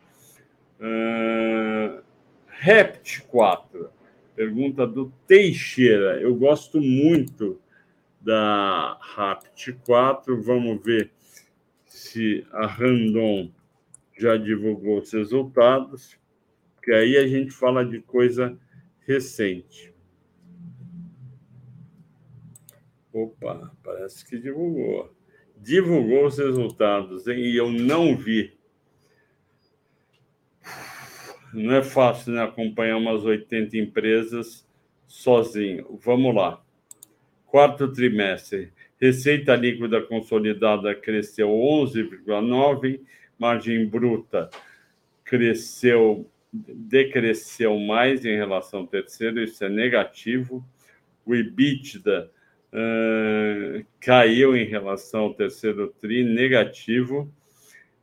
Uh, 0.80 2.02
Rept 2.46 3.22
4. 3.28 3.90
Pergunta 4.34 4.86
do 4.86 5.12
Teixeira. 5.26 6.20
Eu 6.20 6.34
gosto 6.34 6.80
muito 6.80 7.60
da 8.20 8.98
Rapt 9.00 9.72
4. 9.84 10.42
Vamos 10.42 10.82
ver 10.82 11.10
se 11.86 12.46
a 12.52 12.66
Randon 12.66 13.50
já 14.18 14.36
divulgou 14.36 14.98
os 14.98 15.12
resultados, 15.12 16.18
que 16.86 16.92
aí 16.92 17.16
a 17.16 17.26
gente 17.26 17.50
fala 17.50 17.84
de 17.84 18.00
coisa 18.00 18.56
recente. 19.00 19.92
Opa, 23.12 23.72
parece 23.82 24.24
que 24.24 24.38
divulgou. 24.38 25.12
Divulgou 25.56 26.26
os 26.26 26.38
resultados, 26.38 27.26
hein? 27.26 27.40
e 27.40 27.56
eu 27.56 27.72
não 27.72 28.16
vi. 28.16 28.56
Não 31.52 31.74
é 31.74 31.82
fácil 31.82 32.34
né, 32.34 32.44
acompanhar 32.44 32.98
umas 32.98 33.24
80 33.24 33.76
empresas 33.76 34.64
sozinho. 35.08 35.98
Vamos 36.04 36.32
lá. 36.36 36.64
Quarto 37.46 37.92
trimestre, 37.92 38.72
receita 39.00 39.56
líquida 39.56 40.00
consolidada 40.02 40.94
cresceu 40.94 41.48
11,9, 41.48 43.00
margem 43.40 43.88
bruta 43.88 44.48
cresceu, 45.24 46.30
decresceu 46.74 47.78
mais 47.78 48.24
em 48.24 48.36
relação 48.36 48.80
ao 48.80 48.86
terceiro, 48.86 49.42
isso 49.42 49.64
é 49.64 49.68
negativo. 49.68 50.64
O 51.24 51.34
EBITDA 51.34 52.30
uh, 52.72 53.84
caiu 54.00 54.56
em 54.56 54.64
relação 54.64 55.22
ao 55.22 55.34
terceiro 55.34 55.88
tri, 56.00 56.24
negativo 56.24 57.32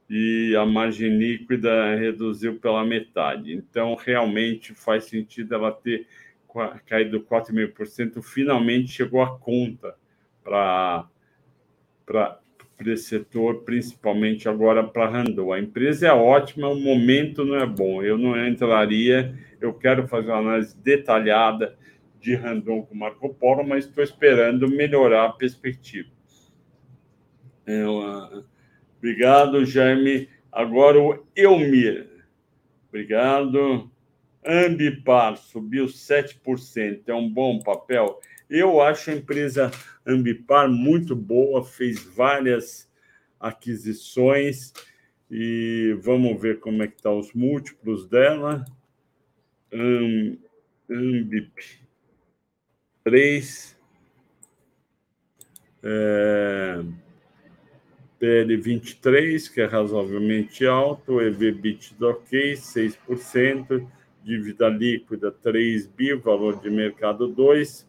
e 0.10 0.56
a 0.56 0.66
margem 0.66 1.18
líquida 1.18 1.96
reduziu 1.96 2.60
pela 2.60 2.86
metade. 2.86 3.54
Então, 3.54 3.96
realmente 3.96 4.74
faz 4.74 5.06
sentido 5.06 5.56
ela 5.56 5.72
ter 5.72 6.08
caído 6.86 7.22
4,5%. 7.22 8.22
Finalmente 8.22 8.92
chegou 8.92 9.22
a 9.22 9.40
conta 9.40 9.96
para 10.44 11.08
esse 12.80 13.04
setor, 13.04 13.64
principalmente 13.64 14.50
agora 14.50 14.84
para 14.84 15.06
a 15.06 15.10
Randon. 15.10 15.54
A 15.54 15.60
empresa 15.60 16.08
é 16.08 16.12
ótima, 16.12 16.68
o 16.68 16.80
momento 16.80 17.46
não 17.46 17.56
é 17.56 17.66
bom. 17.66 18.04
Eu 18.04 18.18
não 18.18 18.48
entraria, 18.48 19.38
eu 19.62 19.74
quero 19.74 20.08
fazer 20.08 20.30
uma 20.30 20.40
análise 20.40 20.76
detalhada 20.78 21.78
de 22.20 22.36
Randon 22.36 22.84
com 22.84 22.96
Marco 22.96 23.34
Polo, 23.34 23.64
mas 23.64 23.86
estou 23.86 24.04
esperando 24.04 24.68
melhorar 24.68 25.26
a 25.26 25.34
perspectiva. 25.34 26.10
É 27.66 27.86
uma 27.86 28.46
Obrigado, 29.04 29.66
Jaime. 29.66 30.30
Agora 30.50 30.98
o 30.98 31.26
Elmir. 31.36 32.08
Obrigado. 32.88 33.92
Ambipar 34.46 35.36
subiu 35.36 35.88
7%. 35.88 37.02
É 37.08 37.14
um 37.14 37.30
bom 37.30 37.60
papel. 37.60 38.22
Eu 38.50 38.82
acho 38.82 39.10
a 39.10 39.14
empresa 39.14 39.72
Ambipar 40.06 40.70
muito 40.70 41.16
boa, 41.16 41.64
fez 41.64 42.04
várias 42.04 42.92
aquisições 43.40 44.74
e 45.32 45.98
vamos 46.02 46.42
ver 46.42 46.60
como 46.60 46.84
é 46.84 46.88
que 46.88 46.96
estão 46.96 47.14
tá 47.14 47.20
os 47.20 47.34
múltiplos 47.34 48.08
dela. 48.08 48.66
Ambip 50.90 51.80
3. 53.04 53.78
É 55.84 56.84
PL 58.24 58.56
23, 58.56 59.50
que 59.50 59.60
é 59.60 59.66
razoavelmente 59.66 60.66
alto, 60.66 61.20
EV/EBITDA 61.20 62.08
ok, 62.08 62.54
6%, 62.54 63.86
dívida 64.24 64.70
líquida 64.70 65.30
3 65.30 65.88
bi, 65.88 66.14
valor 66.14 66.62
de 66.62 66.70
mercado 66.70 67.28
2. 67.28 67.86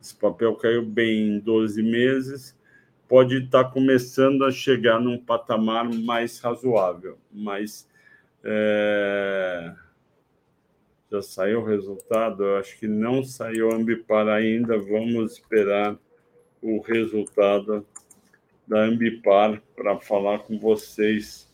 Esse 0.00 0.14
papel 0.14 0.54
caiu 0.56 0.84
bem 0.84 1.36
em 1.36 1.38
12 1.38 1.82
meses, 1.82 2.56
pode 3.08 3.44
estar 3.44 3.64
começando 3.64 4.44
a 4.44 4.50
chegar 4.50 5.00
num 5.00 5.18
patamar 5.18 5.92
mais 5.92 6.38
razoável, 6.38 7.18
mas 7.32 7.88
é... 8.44 9.74
já 11.10 11.22
saiu 11.22 11.60
o 11.60 11.64
resultado? 11.64 12.44
Eu 12.44 12.56
acho 12.58 12.78
que 12.78 12.86
não 12.86 13.24
saiu 13.24 13.72
Ambipar 13.72 14.28
ainda, 14.28 14.78
vamos 14.78 15.32
esperar 15.32 15.98
o 16.62 16.80
resultado 16.80 17.86
da 18.66 18.80
Ambipar 18.80 19.62
para 19.74 19.98
falar 19.98 20.40
com 20.40 20.58
vocês. 20.58 21.48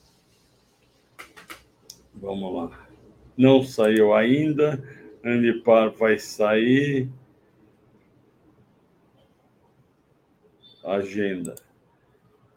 Vamos 2.14 2.54
lá. 2.54 2.88
Não 3.36 3.62
saiu 3.62 4.14
ainda, 4.14 4.82
Ambipar 5.24 5.90
vai 5.90 6.18
sair. 6.18 7.08
Agenda. 10.84 11.54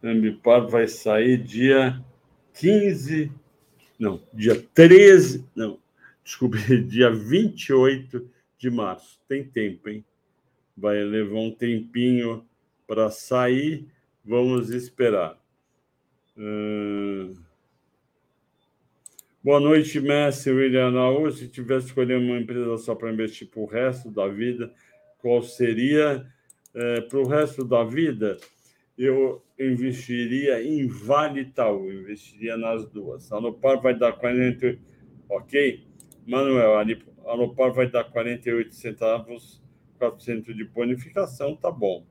Ambipar 0.04 0.68
vai 0.68 0.88
sair 0.88 1.38
dia 1.42 2.04
15, 2.54 3.32
não, 3.98 4.22
dia 4.34 4.62
13, 4.74 5.48
não, 5.56 5.80
desculpe, 6.24 6.58
dia 6.86 7.10
28 7.10 8.30
de 8.58 8.70
março. 8.70 9.20
Tem 9.28 9.44
tempo, 9.44 9.90
hein? 9.90 10.04
vai 10.78 11.04
levar 11.04 11.40
um 11.40 11.52
tempinho 11.52 12.46
para 12.86 13.10
sair. 13.10 13.88
Vamos 14.24 14.70
esperar. 14.70 15.38
Hum... 16.38 17.34
Boa 19.48 19.62
noite, 19.62 20.02
mestre 20.02 20.52
William 20.52 20.90
Araújo. 20.90 21.38
Se 21.38 21.48
tivesse 21.48 21.86
escolher 21.86 22.18
uma 22.18 22.38
empresa 22.38 22.78
só 22.80 22.94
para 22.94 23.14
investir 23.14 23.48
para 23.48 23.62
o 23.62 23.66
resto 23.66 24.12
da 24.12 24.28
vida, 24.28 24.74
qual 25.20 25.42
seria? 25.42 26.28
É, 26.76 27.00
para 27.00 27.18
o 27.18 27.26
resto 27.26 27.64
da 27.64 27.82
vida, 27.82 28.36
eu 28.98 29.42
investiria 29.58 30.62
em 30.62 30.86
Vale 30.86 31.44
Itaú, 31.44 31.90
investiria 31.90 32.58
nas 32.58 32.90
duas. 32.90 33.32
A 33.32 33.38
Alopar 33.38 33.82
vai 33.82 33.98
dar 33.98 34.12
48, 34.12 34.82
ok? 35.30 35.88
Manuel, 36.28 36.78
a 36.78 37.32
Alopar 37.32 37.72
vai 37.72 37.90
dar 37.90 38.04
48 38.04 38.76
centavos 38.76 39.64
4% 39.98 40.54
de 40.54 40.66
bonificação, 40.66 41.56
tá 41.56 41.72
bom. 41.72 42.06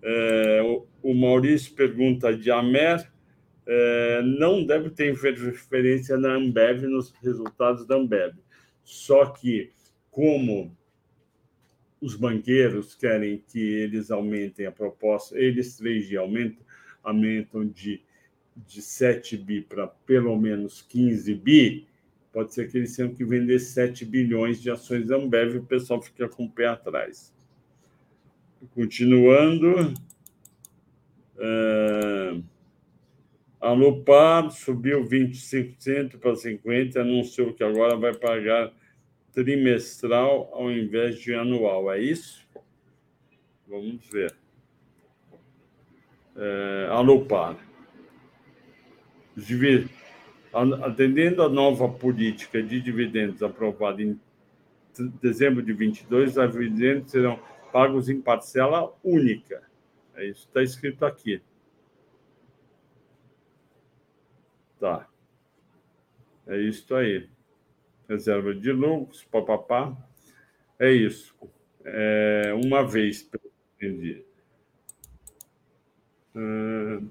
É, 0.00 0.62
o, 0.62 0.86
o, 1.02 1.12
Maurício 1.12 1.74
pergunta 1.74 2.32
de 2.32 2.52
Amer, 2.52 3.11
é, 3.66 4.22
não 4.22 4.64
deve 4.64 4.90
ter 4.90 5.14
referência 5.14 6.16
na 6.16 6.34
Ambev, 6.34 6.82
nos 6.82 7.12
resultados 7.22 7.86
da 7.86 7.96
Ambev. 7.96 8.34
Só 8.82 9.26
que, 9.26 9.70
como 10.10 10.76
os 12.00 12.16
banqueiros 12.16 12.94
querem 12.94 13.42
que 13.46 13.60
eles 13.60 14.10
aumentem 14.10 14.66
a 14.66 14.72
proposta, 14.72 15.38
eles 15.38 15.80
3G 15.80 16.18
aumentam, 16.18 16.64
aumentam 17.02 17.66
de, 17.66 18.02
de 18.56 18.82
7 18.82 19.36
bi 19.36 19.60
para 19.60 19.86
pelo 19.86 20.36
menos 20.36 20.82
15 20.82 21.34
bi, 21.34 21.86
Pode 22.32 22.54
ser 22.54 22.70
que 22.70 22.78
eles 22.78 22.96
tenham 22.96 23.12
que 23.12 23.24
vender 23.24 23.58
7 23.58 24.06
bilhões 24.06 24.60
de 24.60 24.70
ações 24.70 25.06
da 25.06 25.16
Ambev 25.16 25.54
e 25.54 25.58
o 25.58 25.64
pessoal 25.64 26.00
fica 26.00 26.26
com 26.26 26.46
o 26.46 26.50
pé 26.50 26.66
atrás. 26.66 27.30
Continuando. 28.74 29.92
Uh, 31.36 32.42
a 33.62 33.70
Lupar 33.70 34.50
subiu 34.50 35.08
25% 35.08 36.18
para 36.18 36.32
50%, 36.32 36.96
anunciou 36.96 37.54
que 37.54 37.62
agora 37.62 37.96
vai 37.96 38.12
pagar 38.12 38.72
trimestral 39.32 40.50
ao 40.52 40.68
invés 40.68 41.20
de 41.20 41.32
anual. 41.32 41.92
É 41.92 42.00
isso? 42.00 42.44
Vamos 43.68 44.04
ver. 44.10 44.34
É, 46.36 46.88
a 46.90 46.98
Lupar. 47.00 47.56
Atendendo 50.82 51.44
à 51.44 51.48
nova 51.48 51.88
política 51.88 52.60
de 52.60 52.80
dividendos 52.80 53.44
aprovada 53.44 54.02
em 54.02 54.20
dezembro 55.22 55.62
de 55.62 55.72
22, 55.72 56.36
os 56.36 56.50
dividendos 56.50 57.12
serão 57.12 57.38
pagos 57.72 58.08
em 58.08 58.20
parcela 58.20 58.92
única. 59.04 59.62
É 60.16 60.26
isso 60.26 60.42
que 60.42 60.48
está 60.48 60.62
escrito 60.64 61.06
aqui. 61.06 61.40
Tá. 64.82 65.08
É 66.44 66.58
isso 66.58 66.92
aí. 66.92 67.28
Reserva 68.08 68.52
de 68.52 68.72
lucros, 68.72 69.22
papapá. 69.22 69.96
É 70.76 70.90
isso. 70.90 71.36
É 71.84 72.52
uma 72.64 72.84
vez, 72.84 73.30
entendi. 73.76 74.24
Uh, 76.34 77.08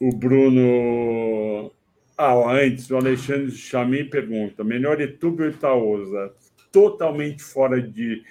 o 0.00 0.16
Bruno 0.16 1.72
ah, 2.16 2.52
antes, 2.52 2.88
o 2.92 2.96
Alexandre 2.96 3.50
Chamin 3.50 4.08
pergunta: 4.08 4.62
melhor 4.62 5.00
YouTube 5.00 5.42
ou 5.42 5.50
Itaúsa? 5.50 6.32
Totalmente 6.70 7.42
fora 7.42 7.82
de, 7.82 8.22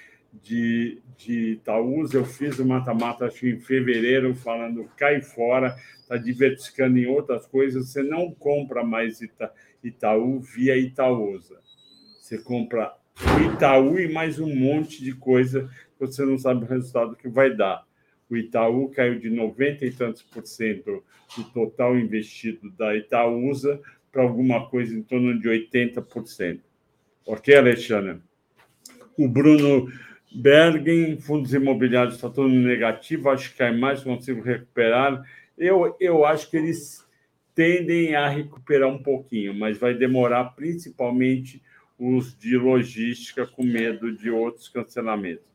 de, 0.44 1.02
de 1.18 1.52
Itaúsa. 1.54 2.18
Eu 2.18 2.26
fiz 2.26 2.60
o 2.60 2.66
mata-mata, 2.66 3.26
acho 3.26 3.48
em 3.48 3.60
fevereiro, 3.60 4.36
falando 4.36 4.90
cai 4.96 5.22
fora, 5.22 5.76
está 6.00 6.18
diversificando 6.18 6.98
em 6.98 7.06
outras 7.06 7.46
coisas. 7.46 7.90
Você 7.90 8.04
não 8.04 8.32
compra 8.32 8.84
mais 8.84 9.22
Ita, 9.22 9.52
Itaú 9.84 10.40
via 10.40 10.78
Itaúsa. 10.78 11.60
Você 12.20 12.38
compra 12.38 12.94
o 13.20 13.54
Itaú 13.54 14.00
e 14.00 14.12
mais 14.12 14.40
um 14.40 14.54
monte 14.54 15.04
de 15.04 15.14
coisa 15.14 15.70
que 15.98 16.06
você 16.06 16.26
não 16.26 16.38
sabe 16.38 16.66
o 16.66 16.68
resultado 16.68 17.16
que 17.16 17.28
vai 17.28 17.56
dar. 17.56 17.86
O 18.30 18.36
Itaú 18.36 18.90
caiu 18.90 19.20
de 19.20 19.30
90 19.30 19.86
e 19.86 19.92
tantos 19.92 20.22
por 20.22 20.46
cento 20.46 21.04
do 21.36 21.44
total 21.46 21.98
investido 21.98 22.70
da 22.72 22.96
Itaúsa 22.96 23.80
para 24.12 24.24
alguma 24.24 24.70
coisa 24.70 24.94
em 24.94 25.02
torno 25.02 25.40
de 25.40 25.48
80%. 25.48 26.60
Ok, 27.26 27.56
Alexandre? 27.56 28.22
O 29.18 29.28
Bruno 29.28 29.90
Bergen, 30.34 31.20
fundos 31.20 31.54
imobiliários 31.54 32.16
está 32.16 32.30
todo 32.30 32.50
negativo, 32.50 33.30
acho 33.30 33.52
que 33.52 33.58
cai 33.58 33.76
mais, 33.76 34.04
consigo 34.04 34.42
recuperar. 34.42 35.24
Eu, 35.58 35.96
eu 36.00 36.26
acho 36.26 36.50
que 36.50 36.58
eles 36.58 37.06
tendem 37.56 38.16
a 38.16 38.28
recuperar 38.28 38.90
um 38.90 39.02
pouquinho, 39.02 39.54
mas 39.54 39.78
vai 39.78 39.94
demorar 39.94 40.46
principalmente 40.56 41.62
os 41.98 42.38
de 42.38 42.56
logística 42.58 43.48
com 43.48 43.64
medo 43.64 44.16
de 44.16 44.30
outros 44.30 44.70
cancelamentos. 44.70 45.46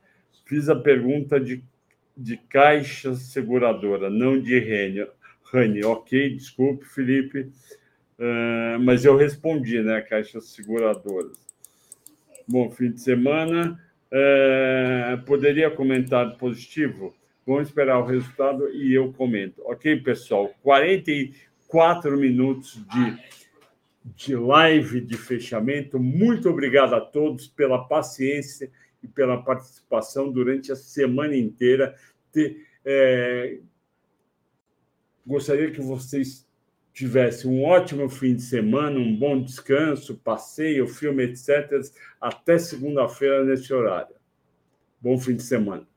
Fiz 0.45 0.69
a 0.69 0.75
pergunta 0.75 1.39
de 1.39 1.63
de 2.17 2.37
caixa 2.37 3.15
seguradora, 3.15 4.11
não 4.11 4.41
de 4.41 4.59
Rene. 4.59 5.07
Rani, 5.45 5.85
ok, 5.85 6.35
desculpe, 6.35 6.85
Felipe, 6.85 7.51
uh, 8.19 8.79
mas 8.81 9.05
eu 9.05 9.17
respondi, 9.17 9.83
né? 9.83 10.01
Caixas 10.01 10.47
seguradoras. 10.47 11.37
Bom 12.49 12.71
fim 12.71 12.91
de 12.91 13.01
semana. 13.01 13.79
Uh, 14.13 15.23
poderia 15.25 15.71
comentar 15.71 16.37
positivo? 16.37 17.15
Vamos 17.47 17.69
esperar 17.69 17.99
o 17.99 18.05
resultado 18.05 18.69
e 18.69 18.93
eu 18.93 19.11
comento. 19.15 19.63
Ok, 19.65 19.97
pessoal? 20.03 20.53
44 20.63 22.19
minutos 22.19 22.85
de, 22.93 23.19
de 24.15 24.37
live 24.37 25.01
de 25.01 25.17
fechamento. 25.17 25.99
Muito 25.99 26.51
obrigado 26.51 26.95
a 26.95 27.01
todos 27.01 27.49
pela 27.49 27.89
paciência 27.89 28.71
e 29.03 29.09
pela 29.09 29.43
participação 29.43 30.31
durante 30.31 30.71
a 30.71 30.77
semana 30.77 31.35
inteira. 31.35 31.97
É, 32.85 33.59
gostaria 35.27 35.71
que 35.71 35.81
vocês 35.81 36.47
tivessem 36.93 37.51
um 37.51 37.65
ótimo 37.65 38.09
fim 38.09 38.35
de 38.35 38.43
semana, 38.43 38.99
um 38.99 39.17
bom 39.17 39.41
descanso, 39.41 40.19
passeio, 40.19 40.87
filme, 40.87 41.25
etc. 41.25 41.81
Até 42.21 42.59
segunda-feira 42.59 43.45
nesse 43.45 43.73
horário. 43.73 44.15
Bom 45.01 45.19
fim 45.19 45.37
de 45.37 45.43
semana. 45.43 45.92